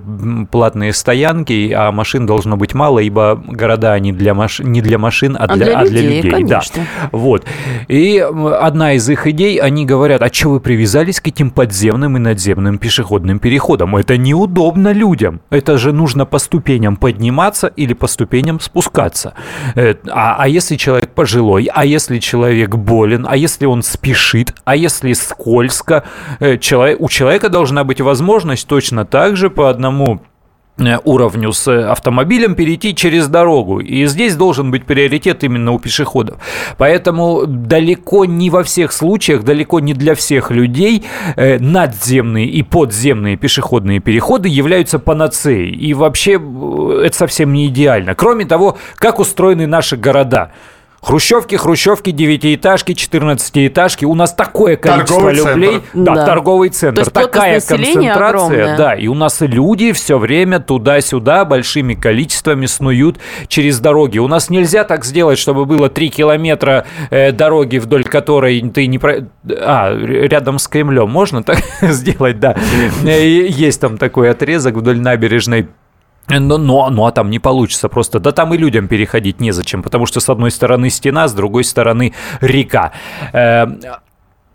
платные 0.51 0.93
стоянки, 0.93 1.71
а 1.75 1.91
машин 1.91 2.25
должно 2.25 2.57
быть 2.57 2.73
мало, 2.73 2.99
ибо 2.99 3.41
города 3.47 3.93
они 3.93 4.11
для 4.11 4.33
маш... 4.33 4.59
не 4.59 4.81
для 4.81 4.97
машин, 4.97 5.35
а 5.39 5.45
А 5.47 5.55
для, 5.55 5.65
для 5.65 5.79
а 5.79 5.85
для 5.85 6.01
людей, 6.01 6.15
людей. 6.17 6.31
Да. 6.31 6.37
конечно. 6.37 6.85
Вот. 7.11 7.45
И 7.87 8.19
одна 8.19 8.93
из 8.93 9.09
их 9.09 9.27
идей, 9.27 9.57
они 9.57 9.85
говорят, 9.85 10.21
а 10.21 10.33
что 10.33 10.49
вы 10.49 10.59
привязались 10.59 11.19
к 11.21 11.27
этим 11.27 11.46
подземным 11.51 12.17
и 12.17 12.19
надземным 12.19 12.77
пешеходным 12.77 13.39
переходам? 13.39 13.95
Это 13.95 14.17
неудобно 14.17 14.91
людям. 14.91 15.41
Это 15.49 15.77
же 15.77 15.93
нужно 15.93 16.25
по 16.25 16.39
ступеням 16.39 16.95
подниматься 16.95 17.67
или 17.67 17.93
по 17.93 18.07
ступеням 18.07 18.60
спускаться. 18.60 19.33
Э, 19.75 19.95
А, 20.10 20.36
а 20.39 20.47
если 20.47 20.75
человек 20.75 21.10
пожилой, 21.10 21.69
а 21.73 21.86
если 21.86 22.19
человек 22.19 22.75
болен, 22.75 23.25
а 23.29 23.36
если 23.36 23.65
он 23.65 23.83
спешит, 23.83 24.53
а 24.65 24.75
если 24.75 25.13
скользко, 25.13 26.03
Э, 26.39 26.57
человек, 26.57 27.01
у 27.01 27.10
человека 27.10 27.49
должна 27.49 27.83
быть 27.83 28.01
возможность 28.01 28.67
точно 28.67 29.05
так 29.05 29.38
же 29.38 29.49
по 29.49 29.69
одному 29.69 30.21
уровню 31.03 31.51
с 31.51 31.67
э, 31.67 31.85
автомобилем 31.85 32.55
перейти 32.55 32.95
через 32.95 33.27
дорогу. 33.27 33.79
И 33.79 34.05
здесь 34.05 34.35
должен 34.35 34.71
быть 34.71 34.85
приоритет 34.85 35.43
именно 35.43 35.71
у 35.71 35.79
пешеходов. 35.79 36.37
Поэтому 36.77 37.45
далеко 37.47 38.25
не 38.25 38.49
во 38.49 38.63
всех 38.63 38.91
случаях, 38.91 39.43
далеко 39.43 39.79
не 39.79 39.93
для 39.93 40.15
всех 40.15 40.51
людей 40.51 41.03
э, 41.35 41.57
надземные 41.59 42.47
и 42.47 42.63
подземные 42.63 43.37
пешеходные 43.37 43.99
переходы 43.99 44.49
являются 44.49 44.99
панацеей. 44.99 45.71
И 45.71 45.93
вообще 45.93 46.39
э, 46.39 47.01
это 47.05 47.15
совсем 47.17 47.53
не 47.53 47.67
идеально. 47.67 48.15
Кроме 48.15 48.45
того, 48.45 48.77
как 48.95 49.19
устроены 49.19 49.67
наши 49.67 49.97
города. 49.97 50.51
Хрущевки, 51.07 51.55
хрущевки, 51.55 52.11
девятиэтажки, 52.11 52.91
четырнадцатиэтажки. 52.93 54.03
У 54.03 54.13
нас 54.13 54.33
такое 54.33 54.75
количество 54.75 55.15
Торговый 55.21 55.35
центр. 55.37 55.57
людей. 55.57 55.81
Да, 55.93 56.15
Да. 56.15 56.25
торговый 56.25 56.69
центр. 56.69 56.95
То 56.95 57.01
есть 57.01 57.13
Такая 57.13 57.61
концентрация. 57.61 58.27
огромная. 58.27 58.77
Да, 58.77 58.93
и 58.93 59.07
у 59.07 59.13
нас 59.13 59.39
люди 59.39 59.93
все 59.93 60.17
время 60.17 60.59
туда-сюда 60.59 61.45
большими 61.45 61.93
количествами 61.93 62.65
снуют 62.65 63.19
через 63.47 63.79
дороги. 63.79 64.17
У 64.17 64.27
нас 64.27 64.49
нельзя 64.49 64.83
так 64.83 65.05
сделать, 65.05 65.39
чтобы 65.39 65.63
было 65.65 65.87
3 65.87 66.09
километра 66.09 66.85
э, 67.09 67.31
дороги, 67.31 67.77
вдоль 67.77 68.03
которой 68.03 68.59
ты 68.69 68.85
не... 68.87 68.99
Про... 68.99 69.29
А, 69.49 69.97
рядом 69.97 70.59
с 70.59 70.67
Кремлем 70.67 71.09
можно 71.09 71.41
так 71.41 71.59
сделать, 71.81 72.41
да. 72.41 72.53
Э, 73.05 73.47
Есть 73.47 73.79
там 73.79 73.97
такой 73.97 74.29
отрезок 74.29 74.75
вдоль 74.75 74.99
набережной. 74.99 75.69
Но, 76.29 76.57
но, 76.57 76.89
ну 76.89 77.05
а 77.05 77.11
там 77.11 77.29
не 77.29 77.39
получится 77.39 77.89
просто. 77.89 78.19
Да 78.19 78.31
там 78.31 78.53
и 78.53 78.57
людям 78.57 78.87
переходить 78.87 79.39
незачем, 79.39 79.83
потому 79.83 80.05
что 80.05 80.19
с 80.19 80.29
одной 80.29 80.51
стороны 80.51 80.89
стена, 80.89 81.27
с 81.27 81.33
другой 81.33 81.63
стороны 81.63 82.13
река. 82.41 82.91
Э, 83.33 83.67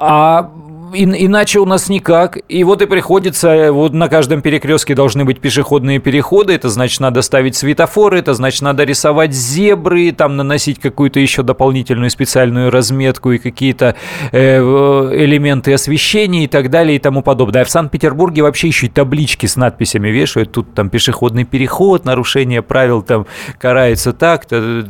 а 0.04 0.50
ин- 0.94 1.14
иначе 1.16 1.60
у 1.60 1.64
нас 1.64 1.88
никак. 1.88 2.38
И 2.48 2.64
вот 2.64 2.82
и 2.82 2.86
приходится, 2.86 3.72
вот 3.72 3.92
на 3.92 4.08
каждом 4.08 4.42
перекрестке 4.42 4.94
должны 4.94 5.24
быть 5.24 5.40
пешеходные 5.40 6.00
переходы. 6.00 6.54
Это 6.54 6.68
значит, 6.68 7.00
надо 7.00 7.22
ставить 7.22 7.54
светофоры, 7.54 8.18
это 8.18 8.34
значит, 8.34 8.62
надо 8.62 8.82
рисовать 8.82 9.32
зебры, 9.32 10.10
там 10.12 10.36
наносить 10.36 10.80
какую-то 10.80 11.20
еще 11.20 11.42
дополнительную 11.42 12.10
специальную 12.10 12.70
разметку 12.70 13.30
и 13.30 13.38
какие-то 13.38 13.94
э, 14.32 14.58
элементы 14.58 15.72
освещения 15.72 16.44
и 16.44 16.48
так 16.48 16.70
далее 16.70 16.96
и 16.96 16.98
тому 16.98 17.22
подобное. 17.22 17.62
А 17.62 17.64
в 17.64 17.70
Санкт-Петербурге 17.70 18.42
вообще 18.42 18.68
еще 18.68 18.86
и 18.86 18.90
таблички 18.90 19.46
с 19.46 19.54
надписями 19.54 20.08
вешают. 20.08 20.50
Тут 20.50 20.74
там 20.74 20.90
пешеходный 20.90 21.44
переход, 21.44 22.04
нарушение 22.04 22.60
правил 22.60 23.02
там 23.02 23.26
карается 23.60 24.12
э, 24.20 24.82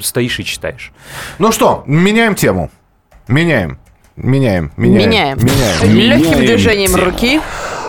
Стоишь 0.00 0.38
и 0.38 0.44
читаешь. 0.44 0.92
Ну 1.40 1.50
что, 1.50 1.82
меняем 1.86 2.36
тему. 2.36 2.70
Меняем. 3.26 3.81
Меняем, 4.16 4.72
меняем. 4.76 5.08
Меняем. 5.08 5.38
меняем. 5.38 5.96
Легким 5.96 6.38
движением 6.40 6.94
руки. 6.94 7.40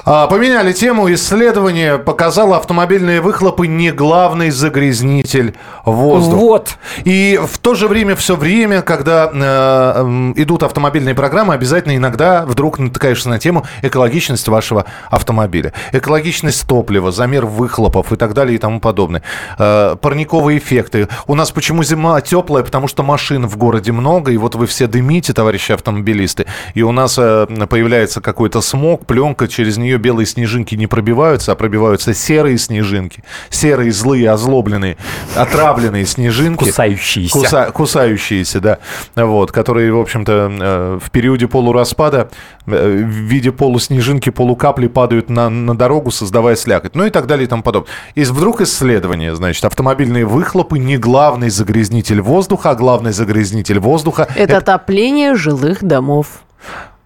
А, 0.05 0.27
Поменяли 0.27 0.73
тему. 0.73 1.11
Исследование 1.13 1.97
показало, 1.97 2.57
автомобильные 2.57 3.21
выхлопы 3.21 3.67
не 3.67 3.91
главный 3.91 4.49
загрязнитель 4.49 5.55
воздуха. 5.85 6.35
Вот. 6.35 6.77
И 7.05 7.39
в 7.41 7.57
то 7.59 7.73
же 7.73 7.87
время, 7.87 8.17
все 8.17 8.35
время, 8.35 8.81
когда 8.81 9.31
э, 9.33 10.33
идут 10.35 10.63
автомобильные 10.63 11.15
программы, 11.15 11.53
обязательно 11.53 11.95
иногда 11.95 12.45
вдруг 12.45 12.79
натыкаешься 12.79 13.29
на 13.29 13.39
тему 13.39 13.65
экологичность 13.81 14.49
вашего 14.49 14.85
автомобиля. 15.09 15.71
Экологичность 15.93 16.67
топлива, 16.67 17.13
замер 17.13 17.45
выхлопов 17.45 18.11
и 18.11 18.17
так 18.17 18.33
далее 18.33 18.55
и 18.55 18.57
тому 18.57 18.81
подобное. 18.81 19.23
Э, 19.57 19.95
парниковые 20.01 20.57
эффекты. 20.57 21.07
У 21.27 21.35
нас 21.35 21.51
почему 21.51 21.81
зима 21.83 22.19
теплая? 22.19 22.63
Потому 22.63 22.89
что 22.89 23.03
машин 23.03 23.47
в 23.47 23.55
городе 23.55 23.93
много, 23.93 24.33
и 24.33 24.37
вот 24.37 24.55
вы 24.55 24.67
все 24.67 24.87
дымите, 24.87 25.31
товарищи 25.31 25.71
автомобилисты, 25.71 26.45
и 26.73 26.81
у 26.81 26.91
нас 26.91 27.17
э, 27.17 27.47
появляется 27.69 28.19
какой-то 28.19 28.59
смог, 28.59 29.05
пленка, 29.05 29.47
через 29.47 29.77
нее 29.77 29.92
белые 29.97 30.25
снежинки 30.25 30.75
не 30.75 30.87
пробиваются, 30.87 31.51
а 31.51 31.55
пробиваются 31.55 32.13
серые 32.13 32.57
снежинки. 32.57 33.23
Серые, 33.49 33.91
злые, 33.91 34.29
озлобленные, 34.31 34.97
отравленные 35.35 36.05
снежинки. 36.05 36.65
Кусающиеся. 36.65 37.37
Куса- 37.37 37.71
кусающиеся, 37.71 38.59
да. 38.59 38.79
Вот, 39.15 39.51
которые, 39.51 39.93
в 39.93 39.99
общем-то, 39.99 40.51
э, 40.51 40.99
в 41.03 41.11
периоде 41.11 41.47
полураспада 41.47 42.29
э, 42.65 43.03
в 43.03 43.07
виде 43.07 43.51
полуснежинки, 43.51 44.29
полукапли 44.29 44.87
падают 44.87 45.29
на, 45.29 45.49
на 45.49 45.75
дорогу, 45.77 46.11
создавая 46.11 46.55
слякоть. 46.55 46.95
Ну 46.95 47.05
и 47.05 47.09
так 47.09 47.27
далее 47.27 47.45
и 47.45 47.47
тому 47.47 47.63
подобное. 47.63 47.91
И 48.15 48.23
вдруг 48.23 48.61
исследование, 48.61 49.35
значит, 49.35 49.63
автомобильные 49.65 50.25
выхлопы 50.25 50.79
не 50.79 50.97
главный 50.97 51.49
загрязнитель 51.49 52.21
воздуха, 52.21 52.71
а 52.71 52.75
главный 52.75 53.11
загрязнитель 53.11 53.79
воздуха 53.79 54.27
Это 54.35 54.57
отопление 54.57 55.35
жилых 55.35 55.83
домов. 55.83 56.43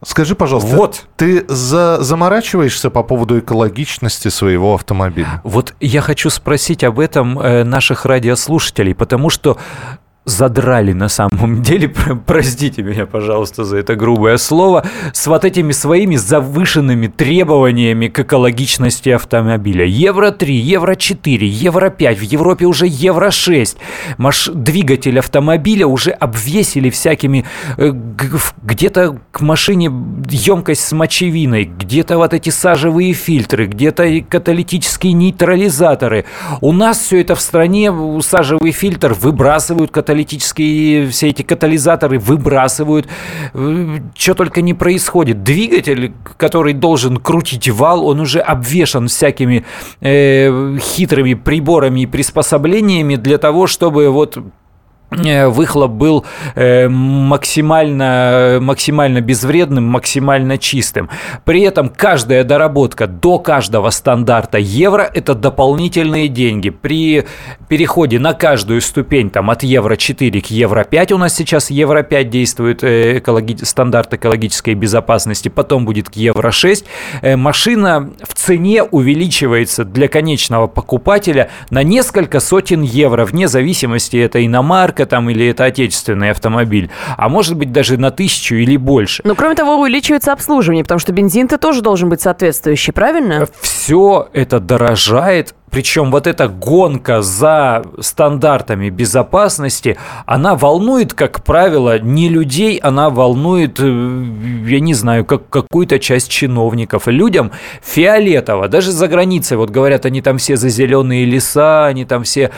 Скажи, 0.03 0.35
пожалуйста, 0.35 0.75
Вот. 0.75 1.07
ты 1.15 1.43
за, 1.47 1.97
заморачиваешься 2.01 2.89
по 2.89 3.01
поводу 3.01 3.39
экологичности 3.39 4.27
своего 4.27 4.75
автомобиля? 4.75 5.41
Вот 5.43 5.73
я 5.79 6.01
хочу 6.01 6.29
спросить 6.29 6.83
об 6.83 6.99
этом 6.99 7.39
э, 7.39 7.63
наших 7.63 8.05
радиослушателей, 8.05 8.93
потому 8.93 9.29
что 9.31 9.57
задрали 10.27 10.91
на 10.91 11.07
самом 11.07 11.61
деле, 11.63 11.87
про- 11.89 12.15
простите 12.15 12.83
меня, 12.83 13.05
пожалуйста, 13.05 13.63
за 13.63 13.77
это 13.77 13.95
грубое 13.95 14.37
слово, 14.37 14.85
с 15.13 15.25
вот 15.27 15.45
этими 15.45 15.71
своими 15.71 16.17
завышенными 16.17 17.07
требованиями 17.07 18.07
к 18.09 18.19
экологичности 18.19 19.09
автомобиля. 19.09 19.85
Евро-3, 19.85 20.51
Евро-4, 20.51 21.37
Евро-5, 21.45 22.15
в 22.15 22.21
Европе 22.21 22.65
уже 22.65 22.85
Евро-6. 22.87 23.77
Маш... 24.17 24.49
Двигатель 24.53 25.17
автомобиля 25.17 25.87
уже 25.87 26.11
обвесили 26.11 26.89
всякими... 26.89 27.45
э, 27.77 27.91
Где-то 28.63 29.19
к 29.31 29.41
машине 29.41 29.89
емкость 30.29 30.85
с 30.85 30.91
мочевиной, 30.91 31.63
где-то 31.63 32.17
вот 32.17 32.33
эти 32.33 32.49
сажевые 32.49 33.13
фильтры, 33.13 33.67
где-то 33.67 34.21
каталитические 34.29 35.13
нейтрализаторы. 35.13 36.25
У 36.59 36.73
нас 36.73 36.99
все 36.99 37.21
это 37.21 37.35
в 37.35 37.41
стране, 37.41 37.93
сажевый 38.21 38.71
фильтр 38.71 39.13
выбрасывают 39.13 39.91
каталитические, 40.17 41.07
все 41.09 41.29
эти 41.29 41.43
катализаторы 41.43 42.19
выбрасывают. 42.19 43.07
Что 43.53 44.33
только 44.33 44.61
не 44.61 44.73
происходит. 44.73 45.43
Двигатель, 45.43 46.13
который 46.37 46.73
должен 46.73 47.17
крутить 47.17 47.69
вал, 47.69 48.05
он 48.05 48.19
уже 48.19 48.39
обвешан 48.39 49.07
всякими 49.07 49.63
э, 50.01 50.77
хитрыми 50.79 51.35
приборами 51.35 52.01
и 52.01 52.05
приспособлениями 52.05 53.15
для 53.15 53.37
того, 53.37 53.67
чтобы 53.67 54.09
вот 54.09 54.37
э, 54.37 54.41
выхлоп 55.09 55.91
был 55.91 56.25
э, 56.55 56.89
максимально, 56.89 58.59
максимально 58.61 59.21
безвредным, 59.21 59.85
максимально 59.85 60.57
чистым. 60.57 61.09
При 61.45 61.61
этом 61.61 61.89
каждая 61.89 62.43
доработка 62.43 63.07
до 63.07 63.39
каждого 63.39 63.89
стандарта 63.89 64.57
евро– 64.57 65.09
это 65.13 65.33
дополнительные 65.33 66.27
деньги. 66.27 66.69
При 66.69 67.25
переходе 67.69 68.19
на 68.19 68.33
каждую 68.33 68.81
ступень 68.81 69.29
там, 69.29 69.49
от 69.49 69.63
евро 69.63 69.95
4 69.95 70.41
к 70.41 70.47
евро 70.47 70.83
5, 70.83 71.11
у 71.13 71.17
нас 71.17 71.33
сейчас 71.33 71.69
евро 71.69 72.03
5 72.03 72.29
действует 72.29 72.83
э, 72.83 73.19
экологи- 73.19 73.63
стандарт 73.63 74.13
экологической 74.13 74.73
безопасности, 74.73 75.47
потом 75.47 75.85
будет 75.85 76.09
к 76.09 76.15
евро 76.15 76.51
6, 76.51 76.85
э, 77.21 77.35
машина 77.37 78.11
в 78.27 78.33
цене 78.33 78.83
увеличивается 78.83 79.85
для 79.85 80.09
конечного 80.09 80.67
покупателя 80.67 81.49
на 81.69 81.83
несколько 81.83 82.41
сотен 82.41 82.81
евро, 82.81 83.23
вне 83.25 83.47
зависимости, 83.47 84.17
это 84.17 84.45
иномарка 84.45 84.96
там 85.05 85.29
или 85.29 85.47
это 85.47 85.65
отечественный 85.65 86.31
автомобиль, 86.31 86.89
а 87.17 87.29
может 87.29 87.55
быть 87.55 87.71
даже 87.71 87.97
на 87.97 88.11
тысячу 88.11 88.55
или 88.55 88.77
больше. 88.77 89.21
Но 89.25 89.35
кроме 89.35 89.55
того, 89.55 89.75
увеличивается 89.79 90.33
обслуживание, 90.33 90.83
потому 90.83 90.99
что 90.99 91.11
бензин-то 91.11 91.57
тоже 91.57 91.81
должен 91.81 92.09
быть 92.09 92.21
соответствующий, 92.21 92.93
правильно? 92.93 93.47
Все 93.61 94.29
это 94.33 94.59
дорожает 94.59 95.53
причем 95.69 96.11
вот 96.11 96.27
эта 96.27 96.47
гонка 96.47 97.21
за 97.21 97.83
стандартами 97.99 98.89
безопасности, 98.89 99.97
она 100.25 100.55
волнует, 100.55 101.13
как 101.13 101.43
правило, 101.43 101.99
не 101.99 102.29
людей, 102.29 102.77
она 102.77 103.09
волнует, 103.09 103.79
э, 103.79 103.83
я 104.65 104.79
не 104.79 104.93
знаю, 104.93 105.25
как 105.25 105.49
какую-то 105.49 105.99
часть 105.99 106.29
чиновников. 106.29 107.07
Людям 107.07 107.51
фиолетово, 107.83 108.69
даже 108.69 108.91
за 108.91 109.07
границей, 109.07 109.57
вот 109.57 109.69
говорят, 109.69 110.05
они 110.05 110.21
там 110.21 110.37
все 110.37 110.55
за 110.55 110.69
зеленые 110.69 111.25
леса, 111.25 111.85
они 111.85 112.05
там 112.05 112.23
все... 112.23 112.51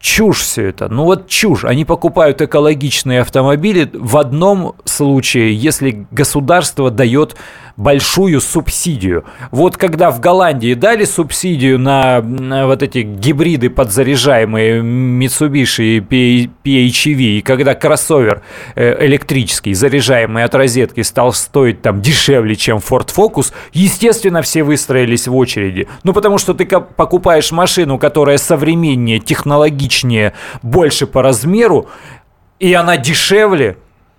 Чушь 0.00 0.40
все 0.40 0.68
это. 0.68 0.88
Ну 0.88 1.04
вот 1.04 1.28
чушь. 1.28 1.64
Они 1.64 1.84
покупают 1.84 2.40
экологичные 2.40 3.20
автомобили 3.20 3.90
в 3.92 4.16
одном 4.16 4.74
случае, 4.84 5.54
если 5.54 6.06
государство 6.10 6.90
дает 6.90 7.36
большую 7.76 8.40
субсидию. 8.40 9.24
Вот 9.50 9.76
когда 9.76 10.10
в 10.10 10.20
Голландии 10.20 10.74
дали 10.74 11.04
субсидию 11.04 11.78
на 11.78 12.20
вот 12.66 12.82
эти 12.82 12.98
гибриды 12.98 13.70
подзаряжаемые 13.70 14.80
Mitsubishi 14.80 16.04
и 16.08 16.50
PHEV, 16.64 17.38
и 17.38 17.42
когда 17.42 17.74
кроссовер 17.74 18.42
э, 18.74 19.04
электрический, 19.06 19.74
заряжаемый 19.74 20.44
от 20.44 20.54
розетки, 20.54 21.02
стал 21.02 21.32
стоить 21.32 21.82
там 21.82 22.00
дешевле, 22.00 22.56
чем 22.56 22.78
Ford 22.78 23.08
Focus, 23.14 23.52
естественно, 23.72 24.42
все 24.42 24.62
выстроились 24.62 25.28
в 25.28 25.36
очереди. 25.36 25.86
Ну, 26.02 26.12
потому 26.12 26.38
что 26.38 26.54
ты 26.54 26.66
покупаешь 26.66 27.52
машину, 27.52 27.98
которая 27.98 28.38
современнее, 28.38 29.18
технологичнее, 29.18 30.32
больше 30.62 31.06
по 31.06 31.22
размеру, 31.22 31.88
и 32.58 32.72
она 32.72 32.96
дешевле, 32.96 33.76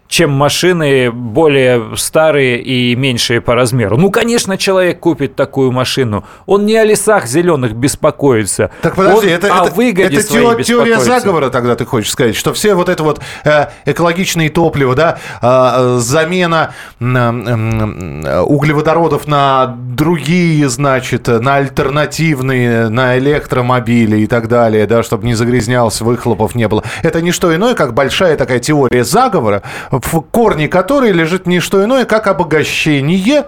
чем 0.07 0.31
машины 0.31 1.11
более 1.11 1.95
старые 1.97 2.61
и 2.61 2.95
меньшие 2.95 3.41
по 3.41 3.55
размеру. 3.55 3.97
Ну, 3.97 4.09
конечно, 4.09 4.57
человек 4.57 4.99
купит 4.99 5.35
такую 5.35 5.71
машину. 5.71 6.23
Он 6.45 6.65
не 6.65 6.75
о 6.75 6.85
лесах 6.85 7.27
зеленых 7.27 7.73
беспокоится. 7.73 8.71
Так 8.81 8.95
подожди, 8.95 9.27
Он 9.27 9.33
это, 9.33 9.61
о 9.61 9.65
это, 9.65 9.75
выгоде 9.75 10.17
это 10.17 10.27
теория, 10.27 10.63
теория 10.63 10.99
заговора 10.99 11.49
тогда 11.49 11.75
ты 11.75 11.85
хочешь 11.85 12.11
сказать, 12.11 12.35
что 12.35 12.53
все 12.53 12.73
вот 12.73 12.89
это 12.89 13.03
вот 13.03 13.21
э, 13.43 13.67
экологичные 13.85 14.49
топлива, 14.49 14.95
да, 14.95 15.17
э, 15.41 15.97
замена 15.99 16.73
э, 16.99 17.05
э, 17.05 18.39
углеводородов 18.41 19.27
на 19.27 19.75
другие, 19.77 20.69
значит, 20.69 21.27
на 21.27 21.55
альтернативные, 21.55 22.89
на 22.89 23.17
электромобили 23.17 24.19
и 24.19 24.27
так 24.27 24.47
далее, 24.47 24.85
да, 24.87 25.03
чтобы 25.03 25.25
не 25.25 25.33
загрязнялось, 25.33 26.01
выхлопов 26.01 26.55
не 26.55 26.67
было. 26.67 26.83
Это 27.03 27.21
не 27.21 27.31
что 27.31 27.53
иное, 27.53 27.73
как 27.73 27.93
большая 27.93 28.37
такая 28.37 28.59
теория 28.59 29.03
заговора, 29.03 29.63
в 29.99 30.21
корне 30.21 30.67
которой 30.67 31.11
лежит 31.11 31.47
не 31.47 31.59
что 31.59 31.83
иное, 31.83 32.05
как 32.05 32.27
обогащение, 32.27 33.47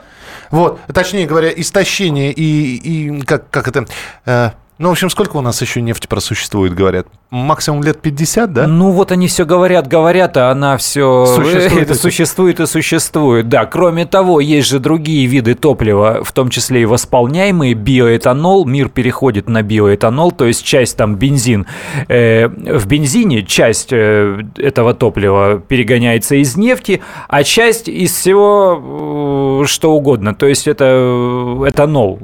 вот, 0.52 0.80
точнее 0.94 1.28
говоря, 1.28 1.50
истощение 1.50 2.32
и, 2.32 2.76
и 2.76 3.22
как, 3.22 3.50
как 3.50 3.68
это, 3.68 3.86
э, 4.26 4.52
ну, 4.78 4.90
в 4.90 4.92
общем, 4.94 5.10
сколько 5.10 5.38
у 5.38 5.42
нас 5.42 5.62
еще 5.62 5.82
нефти 5.82 6.08
просуществует, 6.08 6.74
говорят? 6.74 7.08
Максимум 7.32 7.84
лет 7.84 8.02
50, 8.02 8.54
да? 8.54 8.66
Ну, 8.66 8.90
вот 8.90 9.12
они 9.12 9.28
все 9.28 9.46
говорят, 9.46 9.88
говорят, 9.88 10.36
а 10.36 10.50
она 10.50 10.78
все 10.78 11.28
существует, 11.28 11.84
это 11.90 11.94
существует 11.94 12.60
и 12.60 12.66
существует. 12.66 13.50
Да, 13.50 13.68
кроме 13.68 14.08
того, 14.08 14.40
есть 14.40 14.68
же 14.68 14.80
другие 14.80 15.28
виды 15.28 15.54
топлива, 15.54 16.24
в 16.24 16.32
том 16.32 16.50
числе 16.50 16.82
и 16.82 16.86
восполняемые, 16.86 17.76
биоэтанол. 17.76 18.66
Мир 18.66 18.90
переходит 18.90 19.48
на 19.48 19.62
биоэтанол, 19.62 20.32
то 20.32 20.46
есть 20.46 20.66
часть 20.66 20.98
там 20.98 21.18
бензин. 21.18 21.68
Э, 22.08 22.48
в 22.48 22.88
бензине 22.88 23.44
часть 23.44 23.90
э, 23.92 24.42
этого 24.58 24.96
топлива 24.96 25.60
перегоняется 25.60 26.34
из 26.34 26.58
нефти, 26.58 27.04
а 27.28 27.44
часть 27.44 27.88
из 27.88 28.12
всего 28.12 29.62
э, 29.62 29.68
что 29.68 29.92
угодно. 29.92 30.34
То 30.34 30.48
есть 30.48 30.68
это 30.68 30.86
э, 30.86 31.70
этанол. 31.70 32.18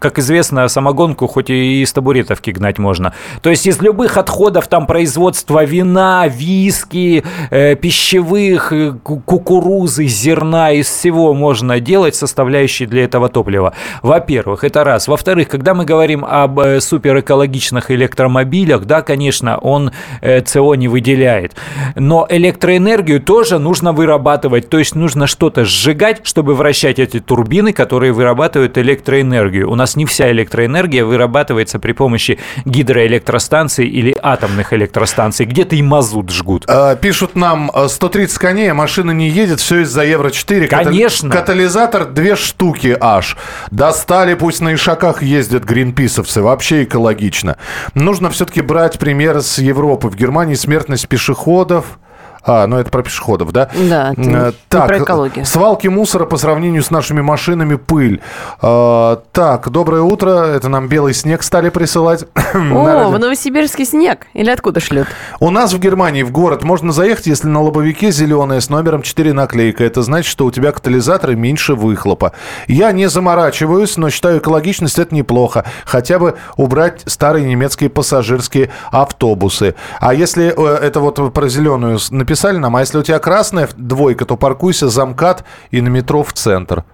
Как 0.00 0.18
известно, 0.18 0.66
самогонку 0.66 1.28
хоть 1.28 1.48
и 1.48 1.82
из 1.82 1.92
табуретовки 1.92 2.50
гнать 2.50 2.78
можно. 2.78 3.14
То 3.40 3.50
есть 3.50 3.68
из 3.68 3.80
любых 4.00 4.16
отходов 4.16 4.66
там 4.66 4.86
производства 4.86 5.62
вина, 5.62 6.26
виски, 6.26 7.22
э, 7.50 7.74
пищевых, 7.74 8.72
э, 8.72 8.92
кукурузы, 9.02 10.06
зерна, 10.06 10.72
из 10.72 10.88
всего 10.88 11.34
можно 11.34 11.80
делать 11.80 12.14
составляющие 12.14 12.88
для 12.88 13.04
этого 13.04 13.28
топлива. 13.28 13.74
Во-первых, 14.02 14.64
это 14.64 14.84
раз. 14.84 15.06
Во-вторых, 15.06 15.48
когда 15.48 15.74
мы 15.74 15.84
говорим 15.84 16.24
об 16.24 16.60
э, 16.60 16.80
суперэкологичных 16.80 17.90
электромобилях, 17.90 18.86
да, 18.86 19.02
конечно, 19.02 19.58
он 19.58 19.92
э, 20.22 20.40
не 20.76 20.88
выделяет. 20.88 21.52
Но 21.94 22.26
электроэнергию 22.30 23.20
тоже 23.20 23.58
нужно 23.58 23.92
вырабатывать. 23.92 24.70
То 24.70 24.78
есть 24.78 24.94
нужно 24.94 25.26
что-то 25.26 25.66
сжигать, 25.66 26.20
чтобы 26.22 26.54
вращать 26.54 26.98
эти 26.98 27.20
турбины, 27.20 27.74
которые 27.74 28.12
вырабатывают 28.12 28.78
электроэнергию. 28.78 29.70
У 29.70 29.74
нас 29.74 29.94
не 29.96 30.06
вся 30.06 30.30
электроэнергия 30.30 31.04
вырабатывается 31.04 31.78
при 31.78 31.92
помощи 31.92 32.38
гидроэлектростанций 32.64 33.89
или 33.90 34.14
атомных 34.22 34.72
электростанций. 34.72 35.46
Где-то 35.46 35.76
и 35.76 35.82
мазут 35.82 36.30
жгут. 36.30 36.64
А, 36.68 36.96
пишут 36.96 37.36
нам 37.36 37.70
130 37.88 38.38
коней, 38.38 38.70
а 38.70 38.74
машина 38.74 39.10
не 39.10 39.28
едет, 39.28 39.60
все 39.60 39.80
из-за 39.80 40.04
Евро-4. 40.04 40.66
Конечно. 40.68 41.30
Катализатор 41.30 42.06
две 42.06 42.36
штуки 42.36 42.96
аж. 43.00 43.36
Достали, 43.70 44.34
пусть 44.34 44.60
на 44.60 44.74
ишаках 44.74 45.22
ездят 45.22 45.64
гринписовцы. 45.64 46.42
Вообще 46.42 46.84
экологично. 46.84 47.56
Нужно 47.94 48.30
все-таки 48.30 48.60
брать 48.60 48.98
пример 48.98 49.42
с 49.42 49.58
Европы. 49.58 50.08
В 50.08 50.16
Германии 50.16 50.54
смертность 50.54 51.08
пешеходов 51.08 51.98
а, 52.42 52.66
ну 52.66 52.78
это 52.78 52.90
про 52.90 53.02
пешеходов, 53.02 53.52
да? 53.52 53.68
Да, 53.74 54.12
это 54.16 54.54
так, 54.68 54.86
про 54.86 54.98
экологию. 54.98 55.44
Свалки 55.44 55.88
мусора 55.88 56.24
по 56.24 56.36
сравнению 56.36 56.82
с 56.82 56.90
нашими 56.90 57.20
машинами 57.20 57.74
пыль. 57.74 58.20
А, 58.62 59.22
так, 59.32 59.70
доброе 59.70 60.02
утро. 60.02 60.46
Это 60.46 60.68
нам 60.68 60.88
белый 60.88 61.12
снег 61.12 61.42
стали 61.42 61.68
присылать. 61.68 62.24
О, 62.54 63.10
в 63.10 63.18
Новосибирске 63.18 63.84
снег. 63.84 64.26
Или 64.32 64.50
откуда 64.50 64.80
шлют? 64.80 65.06
У 65.38 65.50
нас 65.50 65.72
в 65.72 65.78
Германии 65.78 66.22
в 66.22 66.32
город 66.32 66.64
можно 66.64 66.92
заехать, 66.92 67.26
если 67.26 67.48
на 67.48 67.60
лобовике 67.62 68.10
зеленая 68.10 68.60
с 68.60 68.70
номером 68.70 69.02
4 69.02 69.32
наклейка. 69.32 69.84
Это 69.84 70.02
значит, 70.02 70.30
что 70.30 70.46
у 70.46 70.50
тебя 70.50 70.72
катализаторы 70.72 71.36
меньше 71.36 71.74
выхлопа. 71.74 72.32
Я 72.66 72.92
не 72.92 73.08
заморачиваюсь, 73.08 73.96
но 73.96 74.08
считаю 74.10 74.38
экологичность 74.38 74.98
это 74.98 75.14
неплохо. 75.14 75.64
Хотя 75.84 76.18
бы 76.18 76.36
убрать 76.56 77.02
старые 77.06 77.46
немецкие 77.46 77.90
пассажирские 77.90 78.70
автобусы. 78.90 79.74
А 80.00 80.14
если 80.14 80.54
э, 80.56 80.76
это 80.76 81.00
вот 81.00 81.32
про 81.34 81.48
зеленую 81.48 81.98
написали 82.30 82.58
нам, 82.58 82.76
а 82.76 82.80
если 82.80 82.96
у 82.96 83.02
тебя 83.02 83.18
красная 83.18 83.68
двойка, 83.76 84.24
то 84.24 84.36
паркуйся 84.36 84.88
за 84.88 85.04
МКАД 85.04 85.44
и 85.72 85.80
на 85.80 85.88
метро 85.88 86.22
в 86.22 86.32
центр. 86.32 86.84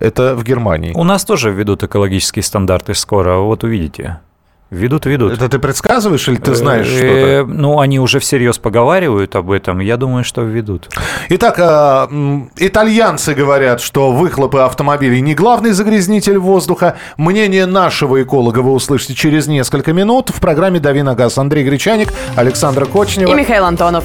Это 0.00 0.34
в 0.34 0.42
Германии. 0.42 0.92
У 0.94 1.04
нас 1.04 1.24
тоже 1.24 1.50
введут 1.50 1.82
экологические 1.82 2.42
стандарты 2.42 2.94
скоро, 2.94 3.36
вот 3.36 3.62
увидите. 3.62 4.20
Ведут, 4.70 5.06
ведут. 5.06 5.32
Это 5.32 5.48
ты 5.48 5.58
предсказываешь 5.58 6.26
или 6.28 6.36
ты 6.36 6.54
знаешь 6.54 6.86
что-то? 6.86 7.44
Ну, 7.46 7.78
они 7.78 8.00
уже 8.00 8.18
всерьез 8.20 8.58
поговаривают 8.58 9.36
об 9.36 9.50
этом. 9.50 9.80
Я 9.80 9.98
думаю, 9.98 10.24
что 10.24 10.42
введут. 10.42 10.88
Итак, 11.28 11.58
итальянцы 12.56 13.34
говорят, 13.34 13.80
что 13.82 14.12
выхлопы 14.12 14.58
автомобилей 14.60 15.20
не 15.20 15.34
главный 15.34 15.72
загрязнитель 15.72 16.38
воздуха. 16.38 16.96
Мнение 17.18 17.66
нашего 17.66 18.22
эколога 18.22 18.60
вы 18.60 18.72
услышите 18.72 19.14
через 19.14 19.46
несколько 19.46 19.92
минут 19.92 20.30
в 20.30 20.40
программе 20.40 20.80
«Дави 20.80 21.02
на 21.02 21.14
газ». 21.14 21.38
Андрей 21.38 21.64
Гречаник, 21.64 22.12
Александр 22.34 22.86
Кочнева. 22.86 23.30
И 23.30 23.34
Михаил 23.34 23.66
Антонов. 23.66 24.04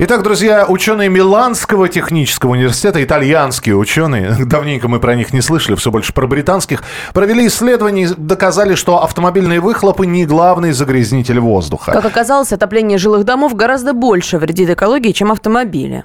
Итак, 0.00 0.22
друзья, 0.22 0.64
ученые 0.68 1.08
Миланского 1.08 1.88
технического 1.88 2.52
университета, 2.52 3.02
итальянские 3.02 3.74
ученые, 3.74 4.36
давненько 4.46 4.86
мы 4.86 5.00
про 5.00 5.16
них 5.16 5.32
не 5.32 5.40
слышали, 5.40 5.74
все 5.74 5.90
больше 5.90 6.12
про 6.12 6.28
британских, 6.28 6.84
провели 7.12 7.48
исследование 7.48 8.06
и 8.06 8.14
доказали, 8.16 8.76
что 8.76 9.02
автомобильные 9.02 9.58
выхлопы 9.58 10.06
не 10.06 10.24
главный 10.24 10.70
загрязнитель 10.70 11.40
воздуха. 11.40 11.90
Как 11.90 12.04
оказалось, 12.04 12.52
отопление 12.52 12.96
жилых 12.96 13.24
домов 13.24 13.56
гораздо 13.56 13.92
больше 13.92 14.38
вредит 14.38 14.70
экологии, 14.70 15.10
чем 15.10 15.32
автомобили. 15.32 16.04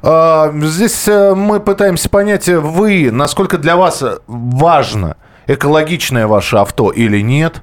А, 0.00 0.50
Здесь 0.62 1.06
э, 1.06 1.34
мы 1.34 1.60
пытаемся 1.60 2.08
понять, 2.08 2.48
э, 2.48 2.58
вы, 2.58 3.10
насколько 3.12 3.58
для 3.58 3.76
вас 3.76 4.00
э, 4.00 4.20
важно 4.26 5.18
экологичное 5.46 6.26
ваше 6.26 6.56
авто 6.56 6.90
или 6.90 7.20
нет, 7.20 7.62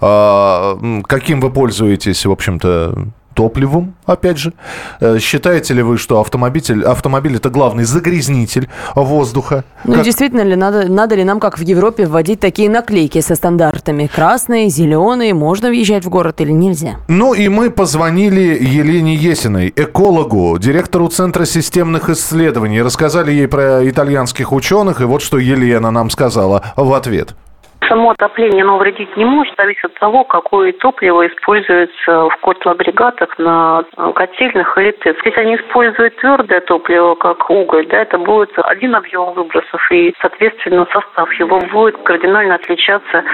А, 0.00 0.78
каким 1.06 1.42
вы 1.42 1.50
пользуетесь, 1.50 2.24
в 2.24 2.30
общем-то, 2.30 3.08
топливом, 3.34 3.94
опять 4.06 4.38
же. 4.38 4.52
Э, 5.00 5.18
Считаете 5.18 5.74
ли 5.74 5.82
вы, 5.82 5.98
что 5.98 6.20
автомобиль, 6.20 6.82
автомобиль 6.84 7.36
это 7.36 7.50
главный 7.50 7.84
загрязнитель 7.84 8.68
воздуха? 8.94 9.64
Ну, 9.84 9.94
Как- 9.94 10.04
действительно 10.04 10.42
ли, 10.42 10.56
надо, 10.56 10.88
надо 10.88 11.14
ли 11.14 11.24
нам, 11.24 11.40
как 11.40 11.58
в 11.58 11.62
Европе, 11.62 12.06
вводить 12.06 12.40
такие 12.40 12.70
наклейки 12.70 13.20
со 13.20 13.34
стандартами? 13.34 14.06
Красные, 14.14 14.68
зеленые, 14.68 15.34
можно 15.34 15.68
въезжать 15.68 16.04
в 16.04 16.08
город 16.08 16.40
или 16.40 16.52
нельзя? 16.52 16.96
Ну 17.08 17.34
и 17.34 17.48
мы 17.48 17.70
позвонили 17.70 18.56
Елене 18.60 19.14
Есиной, 19.14 19.72
экологу, 19.74 20.56
директору 20.58 21.08
Центра 21.08 21.44
системных 21.44 22.08
исследований. 22.10 22.82
Рассказали 22.82 23.32
ей 23.32 23.48
про 23.48 23.88
итальянских 23.88 24.52
ученых, 24.52 25.00
и 25.00 25.04
вот 25.04 25.22
что 25.22 25.38
Елена 25.38 25.90
нам 25.90 26.10
сказала 26.10 26.62
в 26.76 26.92
ответ. 26.94 27.34
Само 27.88 28.10
отопление, 28.10 28.62
оно 28.62 28.78
вредить 28.78 29.16
не 29.16 29.24
может, 29.24 29.54
зависит 29.56 29.84
от 29.84 29.94
того, 29.94 30.24
какое 30.24 30.72
топливо 30.72 31.26
используется 31.26 32.28
в 32.28 32.36
котлоагрегатах 32.40 33.38
на 33.38 33.84
э, 33.96 34.12
котельных 34.14 34.78
или 34.78 34.92
ТЭЦ. 34.92 35.16
Если 35.24 35.40
они 35.40 35.56
используют 35.56 36.16
твердое 36.16 36.60
топливо, 36.60 37.14
как 37.14 37.50
уголь, 37.50 37.86
да, 37.88 38.02
это 38.02 38.18
будет 38.18 38.50
один 38.56 38.94
объем 38.94 39.32
выбросов, 39.34 39.80
и, 39.90 40.14
соответственно, 40.20 40.86
состав 40.92 41.32
его 41.34 41.60
будет 41.72 41.96
кардинально 42.04 42.54
отличаться 42.54 43.24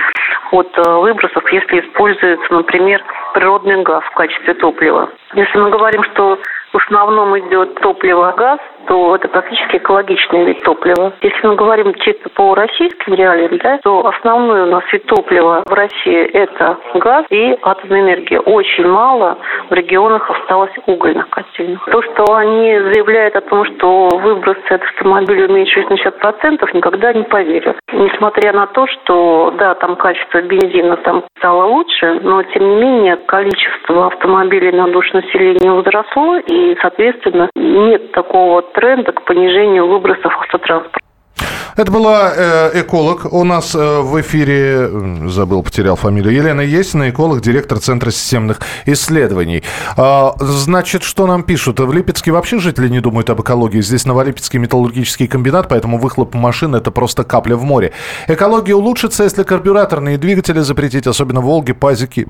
от 0.51 0.79
э, 0.79 0.91
выбросов, 0.91 1.53
если 1.53 1.81
используется, 1.81 2.53
например, 2.53 3.05
природный 3.35 3.83
газ 3.83 4.03
в 4.05 4.15
качестве 4.15 4.55
топлива. 4.55 5.11
Если 5.35 5.59
мы 5.59 5.71
говорим, 5.71 6.03
что 6.05 6.39
в 6.73 6.77
основном 6.77 7.39
идет 7.39 7.75
топливо 7.81 8.33
газ, 8.37 8.59
то 8.87 9.17
это 9.17 9.29
практически 9.29 9.77
экологичный 9.77 10.45
вид 10.45 10.63
топлива. 10.63 11.13
Если 11.21 11.47
мы 11.47 11.55
говорим 11.55 11.95
чисто 11.95 12.29
по 12.31 12.55
российским 12.55 13.15
реалиям, 13.15 13.59
да, 13.59 13.79
то 13.79 14.07
основной 14.07 14.63
у 14.63 14.67
нас 14.67 14.85
вид 14.93 15.05
топлива 15.07 15.63
в 15.67 15.73
России 15.73 16.23
это 16.33 16.79
газ 16.95 17.27
и 17.31 17.57
атомная 17.63 18.01
энергия. 18.01 18.41
Очень 18.41 18.87
мало 18.87 19.39
в 19.69 19.75
регионах 19.75 20.31
осталось 20.31 20.73
угольных 20.87 21.29
котельных. 21.31 21.85
То, 21.87 22.03
что 22.03 22.35
они 22.35 22.79
заявляют 22.79 23.37
о 23.37 23.41
том, 23.43 23.65
что 23.65 24.09
выбросы 24.09 24.67
от 24.71 24.83
автомобиля 24.83 25.49
уменьшились 25.49 25.89
на 25.89 25.95
60%, 25.95 26.77
никогда 26.77 27.13
не 27.13 27.25
поверю. 27.25 27.77
Несмотря 27.93 28.53
на 28.53 28.67
то, 28.67 28.87
что, 28.87 29.53
да, 29.59 29.75
там 29.75 29.97
качество 29.97 30.41
бензина 30.43 30.97
там 30.99 31.25
стало 31.39 31.65
лучше, 31.65 32.21
но, 32.23 32.43
тем 32.43 32.69
не 32.69 32.77
менее, 32.77 33.17
количество 33.17 34.07
автомобилей 34.07 34.73
на 34.73 34.89
душу 34.89 35.17
населения 35.17 35.71
возросло, 35.71 36.37
и, 36.37 36.60
соответственно, 36.81 37.51
нет 37.55 38.13
такого 38.13 38.63
тренда 38.63 39.13
к 39.13 39.25
понижению 39.25 39.89
выбросов 39.89 40.33
автотранспорта. 40.41 41.01
Это 41.77 41.93
была 41.93 42.33
э, 42.37 42.81
эколог 42.81 43.33
у 43.33 43.45
нас 43.45 43.75
э, 43.75 44.01
в 44.01 44.21
эфире, 44.21 44.89
забыл, 45.29 45.63
потерял 45.63 45.97
фамилию, 45.97 46.35
Елена 46.35 46.61
Есина, 46.61 47.11
эколог, 47.11 47.41
директор 47.41 47.79
Центра 47.79 48.11
системных 48.11 48.59
исследований. 48.87 49.63
А, 49.97 50.35
значит, 50.41 51.03
что 51.03 51.27
нам 51.27 51.43
пишут? 51.43 51.81
В 51.81 51.93
Липецке 51.93 52.33
вообще 52.33 52.59
жители 52.59 52.89
не 52.89 53.01
думают 53.01 53.31
об 53.31 53.41
экологии. 53.41 53.81
Здесь 53.81 54.05
Новолипецкий 54.05 54.59
металлургический 54.59 55.27
комбинат, 55.27 55.69
поэтому 55.69 55.99
выхлоп 55.99 56.35
машин– 56.35 56.75
это 56.77 56.91
просто 56.91 57.25
капля 57.25 57.57
в 57.57 57.65
море. 57.65 57.93
Экология 58.27 58.75
улучшится, 58.75 59.25
если 59.25 59.43
карбюраторные 59.43 60.19
двигатели 60.19 60.59
запретить, 60.59 61.07
особенно 61.07 61.41
«Волги», 61.41 61.73
«Пазики», 61.73 62.29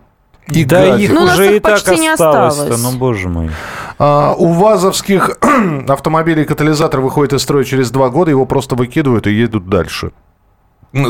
и 0.50 0.64
да 0.64 0.90
«Газик». 0.90 1.10
их 1.10 1.14
Ну, 1.14 1.24
уже 1.24 1.56
и 1.56 1.60
так 1.60 1.74
почти 1.74 2.00
не 2.00 2.08
осталось-то, 2.08 2.62
осталось. 2.62 2.82
ну 2.82 2.98
боже 2.98 3.28
мой. 3.28 3.50
А, 3.98 4.34
у 4.36 4.52
ВАЗовских 4.52 5.38
автомобилей 5.88 6.44
катализатор 6.44 7.00
выходит 7.00 7.32
из 7.32 7.42
строя 7.42 7.64
через 7.64 7.90
два 7.90 8.10
года, 8.10 8.30
его 8.30 8.46
просто 8.46 8.74
выкидывают 8.74 9.26
и 9.26 9.32
едут 9.32 9.68
дальше. 9.68 10.12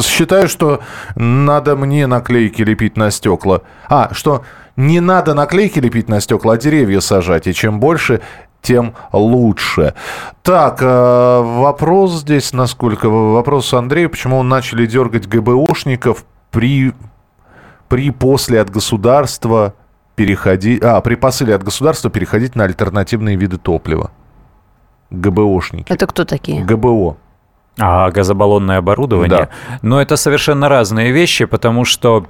Считаю, 0.03 0.49
что 0.49 0.81
надо 1.17 1.75
мне 1.75 2.07
наклейки 2.07 2.63
лепить 2.63 2.97
на 2.97 3.11
стекла. 3.11 3.63
А, 3.89 4.11
что 4.13 4.45
не 4.77 5.01
надо 5.01 5.35
наклейки 5.35 5.79
лепить 5.79 6.09
на 6.09 6.21
стекла, 6.21 6.55
а 6.55 6.57
деревья 6.59 7.01
сажать. 7.01 7.47
И 7.47 7.55
чем 7.55 7.81
больше, 7.81 8.21
тем 8.63 8.95
лучше. 9.13 9.95
Так, 10.43 10.79
э, 10.83 11.41
вопрос 11.43 12.13
здесь, 12.13 12.53
насколько... 12.53 13.09
Вопрос 13.09 13.73
Андрея, 13.73 14.09
почему 14.09 14.43
начали 14.43 14.87
дергать 14.87 15.27
ГБОшников 15.27 16.25
при, 16.51 16.93
при 17.91 18.11
после 18.11 18.61
от 18.61 18.71
государства 18.71 19.75
переходить... 20.15 20.83
А, 20.83 21.01
при 21.01 21.17
посыле 21.17 21.57
от 21.57 21.65
государства 21.65 22.09
переходить 22.09 22.55
на 22.55 22.65
альтернативные 22.65 23.37
виды 23.37 23.59
топлива. 23.59 24.13
ГБОшники. 25.11 25.93
Это 25.93 26.07
кто 26.07 26.25
такие? 26.25 26.65
ГБО. 26.65 27.17
А 27.81 28.11
газобаллонное 28.13 28.79
оборудование? 28.79 29.49
Но 29.83 30.01
это 30.01 30.17
совершенно 30.17 30.69
разные 30.69 31.11
вещи, 31.11 31.47
потому 31.47 31.85
что 31.85 32.27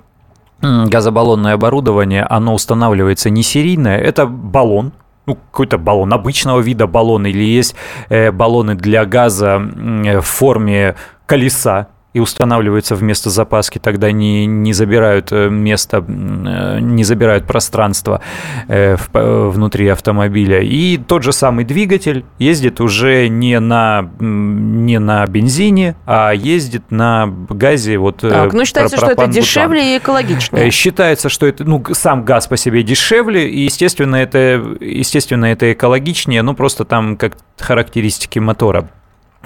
газобаллонное 0.62 1.54
оборудование, 1.54 2.22
оно 2.22 2.54
устанавливается 2.54 3.28
не 3.28 3.42
серийное, 3.42 3.98
это 3.98 4.26
баллон, 4.26 4.92
ну, 5.26 5.34
какой-то 5.34 5.76
баллон 5.76 6.12
обычного 6.14 6.60
вида 6.60 6.86
баллон, 6.86 7.26
или 7.26 7.44
есть 7.44 7.74
э, 8.08 8.32
баллоны 8.32 8.76
для 8.76 9.04
газа 9.04 9.60
э, 9.60 10.20
в 10.20 10.26
форме 10.26 10.96
колеса, 11.26 11.88
и 12.12 12.18
устанавливаются 12.18 12.96
вместо 12.96 13.30
запаски, 13.30 13.78
тогда 13.78 14.10
не, 14.10 14.44
не 14.46 14.72
забирают 14.72 15.28
э, 15.30 15.48
место, 15.48 16.04
э, 16.06 16.78
не 16.80 17.04
забирают 17.04 17.46
пространство 17.46 18.20
э, 18.66 18.96
внутри 19.12 19.86
автомобиля. 19.88 20.60
И 20.60 20.96
тот 20.96 21.22
же 21.22 21.32
самый 21.32 21.64
двигатель 21.64 22.24
ездит 22.38 22.80
уже 22.80 23.28
не 23.28 23.60
на, 23.60 24.10
не 24.18 24.98
на 24.98 25.24
бензине, 25.26 25.94
а 26.04 26.32
ездит 26.32 26.90
на 26.90 27.32
газе. 27.48 27.98
Вот, 27.98 28.18
Так, 28.18 28.52
ну 28.54 28.64
считается, 28.64 28.96
что 28.96 29.12
это 29.12 29.26
дешевле 29.28 29.94
и 29.94 29.98
экологичнее. 29.98 30.70
Считается, 30.70 31.28
что 31.28 31.46
это, 31.46 31.64
ну, 31.64 31.84
сам 31.92 32.24
газ 32.24 32.48
по 32.48 32.56
себе 32.56 32.82
дешевле, 32.82 33.48
и, 33.48 33.60
естественно, 33.60 34.16
это, 34.16 34.38
естественно, 34.80 35.44
это 35.44 35.72
экологичнее, 35.72 36.42
ну, 36.42 36.54
просто 36.54 36.84
там 36.84 37.16
как 37.16 37.36
характеристики 37.56 38.38
мотора 38.40 38.88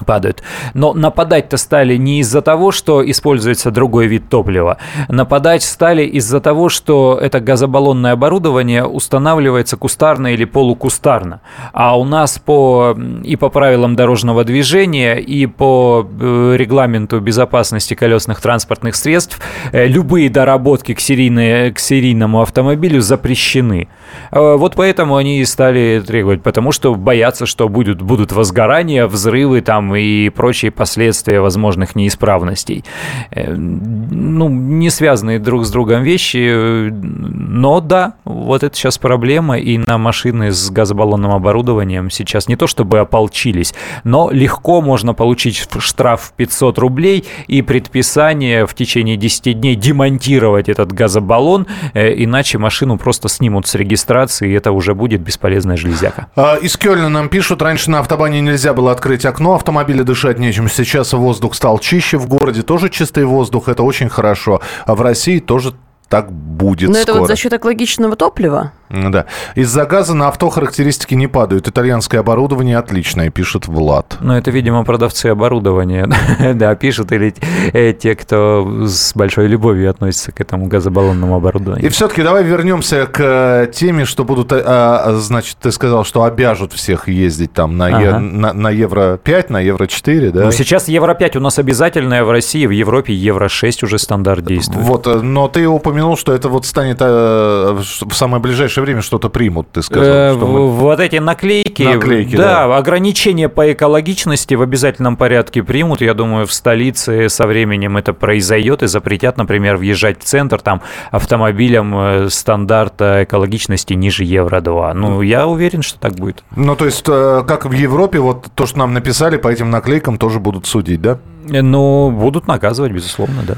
падают. 0.05 0.43
Но 0.75 0.93
нападать-то 0.93 1.57
стали 1.57 1.97
не 1.97 2.21
из-за 2.21 2.43
того, 2.43 2.73
что 2.73 3.09
используется 3.09 3.71
другой 3.71 4.07
вид 4.07 4.29
топлива. 4.29 4.79
Нападать 5.09 5.63
стали 5.63 6.05
из-за 6.05 6.41
того, 6.41 6.69
что 6.69 7.19
это 7.21 7.41
газобаллонное 7.41 8.13
оборудование 8.13 8.85
устанавливается 8.85 9.77
кустарно 9.77 10.35
или 10.35 10.45
полукустарно. 10.45 11.41
А 11.73 11.99
у 11.99 12.05
нас 12.05 12.39
по, 12.39 12.97
и 13.23 13.37
по 13.37 13.49
правилам 13.51 13.95
дорожного 13.97 14.45
движения, 14.45 15.17
и 15.17 15.47
по 15.47 16.07
э, 16.21 16.55
регламенту 16.57 17.21
безопасности 17.21 17.95
колесных 17.95 18.41
транспортных 18.41 18.97
средств 18.97 19.41
э, 19.73 19.87
любые 19.87 20.29
доработки 20.29 20.95
к, 20.95 21.01
серийной, 21.01 21.73
к 21.73 21.79
серийному 21.79 22.43
автомобилю 22.43 23.01
запрещены. 23.01 23.89
Э, 24.33 24.57
Вот 24.57 24.75
поэтому 24.75 25.17
они 25.17 25.39
и 25.39 25.45
стали 25.45 26.03
требовать, 26.05 26.43
потому 26.43 26.73
что 26.73 26.95
боятся, 26.95 27.47
что 27.47 27.69
будут, 27.69 28.03
будут 28.03 28.33
возгорания, 28.33 29.07
взрывы 29.07 29.61
там 29.61 29.84
и 29.95 30.29
прочие 30.31 30.71
последствия 30.71 31.41
возможных 31.41 31.97
неисправностей. 31.97 32.85
Э, 33.31 33.55
Ну, 33.55 34.49
не 34.49 34.91
связанные 34.91 35.39
друг 35.39 35.65
с 35.65 35.71
другом 35.71 36.03
вещи, 36.03 36.49
э, 36.51 36.91
но 36.91 37.81
да, 37.81 38.15
вот 38.25 38.63
это 38.63 38.75
сейчас 38.77 38.99
проблема, 38.99 39.59
и 39.59 39.79
на 39.79 39.99
машины 39.99 40.51
с 40.53 40.71
газобаллонным 40.71 41.33
оборудованием 41.33 42.11
сейчас 42.11 42.49
не 42.49 42.57
то 42.57 42.67
чтобы 42.67 42.99
ополчились, 43.01 43.75
но 44.05 44.31
легко 44.31 44.81
можно 44.81 45.15
получить 45.15 45.67
штраф 45.79 46.21
в 46.23 46.33
500 46.33 46.79
рублей 46.79 47.25
и 47.47 47.63
предписание 47.63 48.67
в 48.67 48.75
течение 48.75 49.17
10 49.17 49.61
дней 49.61 49.75
демонтировать 49.75 50.69
этот 50.69 50.93
газобаллон, 50.93 51.67
э, 51.95 52.15
иначе 52.23 52.59
машину 52.59 52.99
просто 52.99 53.29
снимут 53.29 53.67
с 53.67 53.75
регистрации, 53.75 54.51
и 54.51 54.53
это 54.53 54.73
уже 54.73 54.95
будет 54.95 55.21
бесполезная 55.21 55.77
железяка. 55.77 56.27
А, 56.37 56.57
Из 56.57 56.77
Кёльна 56.77 57.09
нам 57.09 57.29
пишут, 57.29 57.63
раньше 57.63 57.91
на 57.91 58.01
автобане 58.01 58.41
нельзя 58.41 58.73
было 58.75 58.93
открыть 58.93 59.25
окно, 59.25 59.55
автомобиля 59.75 60.05
дышать 60.05 60.39
нечем. 60.39 60.69
Сейчас 60.69 61.13
воздух 61.13 61.55
стал 61.55 61.79
чище, 61.79 62.17
в 62.17 62.29
городе 62.29 62.63
тоже 62.63 62.89
чистый 62.91 63.25
воздух, 63.25 63.69
это 63.69 63.83
очень 63.83 64.09
хорошо. 64.09 64.61
А 64.87 64.95
в 64.95 65.03
России 65.03 65.41
тоже 65.41 65.75
так 66.09 66.31
будет 66.31 66.91
Но 66.91 66.97
это 66.97 67.09
скоро. 67.09 67.21
вот 67.21 67.29
за 67.29 67.37
счет 67.37 67.53
экологичного 67.53 68.15
топлива? 68.15 68.73
Да. 69.11 69.27
Из-за 69.55 69.87
газа 69.87 70.15
на 70.15 70.29
авто 70.29 70.51
характеристики 70.51 71.15
не 71.15 71.27
падают. 71.27 71.69
Итальянское 71.69 72.19
оборудование 72.19 72.79
отличное, 72.79 73.31
пишет 73.31 73.67
Влад. 73.67 74.17
Ну, 74.21 74.35
это, 74.35 74.51
видимо, 74.51 74.85
продавцы 74.85 75.27
оборудования, 75.27 76.09
да, 76.55 76.75
пишут, 76.75 77.13
или 77.13 77.35
э, 77.73 77.93
те, 77.93 78.15
кто 78.15 78.87
с 78.87 79.15
большой 79.15 79.49
любовью 79.49 79.91
относится 79.91 80.33
к 80.33 80.41
этому 80.41 80.67
газобаллонному 80.67 81.35
оборудованию. 81.35 81.87
И 81.87 81.89
все-таки 81.89 82.23
давай 82.23 82.45
вернемся 82.45 83.07
к 83.07 83.21
э, 83.21 83.73
теме, 83.73 84.05
что 84.05 84.25
будут, 84.25 84.53
э, 84.53 84.63
а, 84.65 85.15
значит, 85.17 85.57
ты 85.61 85.73
сказал, 85.73 86.05
что 86.05 86.25
обяжут 86.25 86.73
всех 86.73 87.09
ездить 87.09 87.53
там 87.53 87.77
на, 87.77 87.87
ага. 87.87 88.01
е, 88.01 88.19
на, 88.19 88.53
на 88.53 88.71
Евро 88.71 89.19
5, 89.23 89.51
на 89.51 89.61
Евро 89.61 89.87
4, 89.87 90.31
да? 90.31 90.45
Ну, 90.45 90.53
сейчас 90.53 90.89
Евро 90.89 91.15
5 91.15 91.37
у 91.37 91.41
нас 91.41 91.59
обязательное 91.59 92.25
в 92.25 92.31
России, 92.31 92.67
в 92.67 92.71
Европе 92.71 93.13
Евро 93.15 93.49
6 93.49 93.83
уже 93.83 93.99
стандарт 93.99 94.45
действует. 94.45 94.85
Вот, 94.85 95.23
но 95.23 95.49
ты 95.49 95.67
упомянул, 95.67 96.17
что 96.17 96.33
это 96.33 96.49
вот 96.49 96.67
станет 96.67 97.01
в 97.01 98.13
самое 98.13 98.43
ближайшее 98.43 98.84
время 98.85 99.03
что-то 99.03 99.29
примут, 99.29 99.71
ты 99.71 99.83
сказал. 99.83 100.07
Э, 100.07 100.35
что 100.37 100.47
мы... 100.47 100.69
Вот 100.69 101.01
эти 101.01 101.17
наклейки, 101.17 101.83
наклейки 101.83 102.37
да, 102.37 102.67
да, 102.67 102.77
ограничения 102.77 103.49
по 103.49 103.73
экологичности 103.73 104.55
в 104.55 104.63
обязательном 104.63 105.17
порядке 105.17 105.63
примут. 105.63 106.01
Я 106.01 106.15
думаю, 106.15 106.47
в 106.47 106.53
столице 106.53 107.29
со 107.29 107.47
временем 107.47 107.97
это 107.97 108.13
произойдет 108.13 108.83
и 108.83 108.87
запретят, 108.87 109.37
например, 109.37 109.77
въезжать 109.77 110.21
в 110.23 110.25
центр 110.25 110.61
там 110.61 110.83
автомобилям 111.11 111.95
э, 111.97 112.29
стандарта 112.31 113.25
экологичности 113.25 113.95
ниже 113.95 114.25
Евро-2. 114.25 114.93
Ну, 114.95 115.23
я 115.23 115.47
уверен, 115.47 115.83
что 115.83 115.99
так 115.99 116.15
будет. 116.15 116.45
Ну, 116.57 116.77
то 116.77 116.85
есть, 116.85 117.05
э, 117.07 117.43
как 117.47 117.67
в 117.67 117.73
Европе, 117.73 118.19
вот 118.19 118.49
то, 118.55 118.67
что 118.67 118.79
нам 118.79 118.93
написали, 118.93 119.37
по 119.37 119.49
этим 119.49 119.71
наклейкам 119.71 120.19
тоже 120.19 120.41
будут 120.41 120.67
судить, 120.67 121.01
да? 121.01 121.19
Ну, 121.45 122.11
будут 122.11 122.47
наказывать, 122.47 122.93
безусловно, 122.93 123.43
да. 123.47 123.57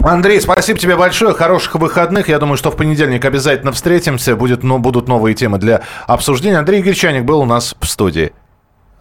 Андрей, 0.00 0.40
спасибо 0.40 0.78
тебе 0.78 0.96
большое. 0.96 1.34
Хороших 1.34 1.74
выходных. 1.76 2.28
Я 2.28 2.38
думаю, 2.38 2.56
что 2.56 2.70
в 2.70 2.76
понедельник 2.76 3.24
обязательно 3.24 3.72
встретимся. 3.72 4.36
Будет, 4.36 4.62
но 4.62 4.78
будут 4.78 5.08
новые 5.08 5.34
темы 5.34 5.58
для 5.58 5.82
обсуждения. 6.06 6.58
Андрей 6.58 6.82
Гречаник 6.82 7.24
был 7.24 7.40
у 7.40 7.46
нас 7.46 7.74
в 7.80 7.86
студии. 7.86 8.32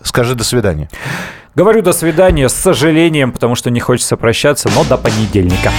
Скажи 0.02 0.36
до 0.36 0.44
свидания. 0.44 0.90
Говорю 1.56 1.82
до 1.82 1.94
свидания 1.94 2.50
с 2.50 2.54
сожалением, 2.54 3.32
потому 3.32 3.56
что 3.56 3.70
не 3.70 3.80
хочется 3.80 4.18
прощаться, 4.18 4.70
но 4.76 4.84
до 4.84 4.98
понедельника. 4.98 5.72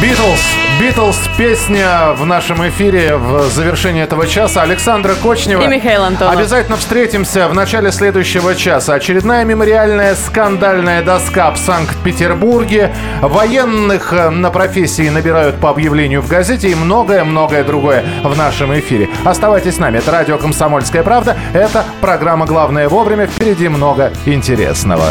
Битлз, 0.00 0.40
Битлз, 0.80 1.18
песня 1.36 2.12
в 2.14 2.24
нашем 2.24 2.66
эфире 2.68 3.16
в 3.16 3.50
завершении 3.50 4.02
этого 4.02 4.26
часа. 4.26 4.62
Александра 4.62 5.14
Кочнева. 5.14 5.60
И 5.60 5.66
Михаил 5.66 6.04
Антонов. 6.04 6.34
Обязательно 6.34 6.78
встретимся 6.78 7.48
в 7.48 7.54
начале 7.54 7.92
следующего 7.92 8.54
часа. 8.54 8.94
Очередная 8.94 9.44
мемориальная 9.44 10.14
скандальная 10.14 11.02
доска 11.02 11.50
в 11.50 11.58
Санкт-Петербурге. 11.58 12.94
Военных 13.20 14.14
э, 14.14 14.30
на 14.30 14.50
профессии 14.50 15.10
набирают 15.10 15.56
по 15.56 15.68
объявлению 15.68 16.22
в 16.22 16.28
газете 16.28 16.70
и 16.70 16.74
многое-многое 16.74 17.62
другое 17.62 18.02
в 18.24 18.34
нашем 18.34 18.72
эфире. 18.78 19.10
Оставайтесь 19.22 19.74
с 19.74 19.78
нами. 19.78 19.98
Это 19.98 20.10
радио 20.12 20.38
«Комсомольская 20.38 21.02
правда». 21.02 21.36
Это 21.52 21.84
программа 22.00 22.46
«Главное 22.46 22.88
вовремя». 22.88 23.26
Впереди 23.26 23.68
много 23.68 24.14
интересного. 24.24 25.10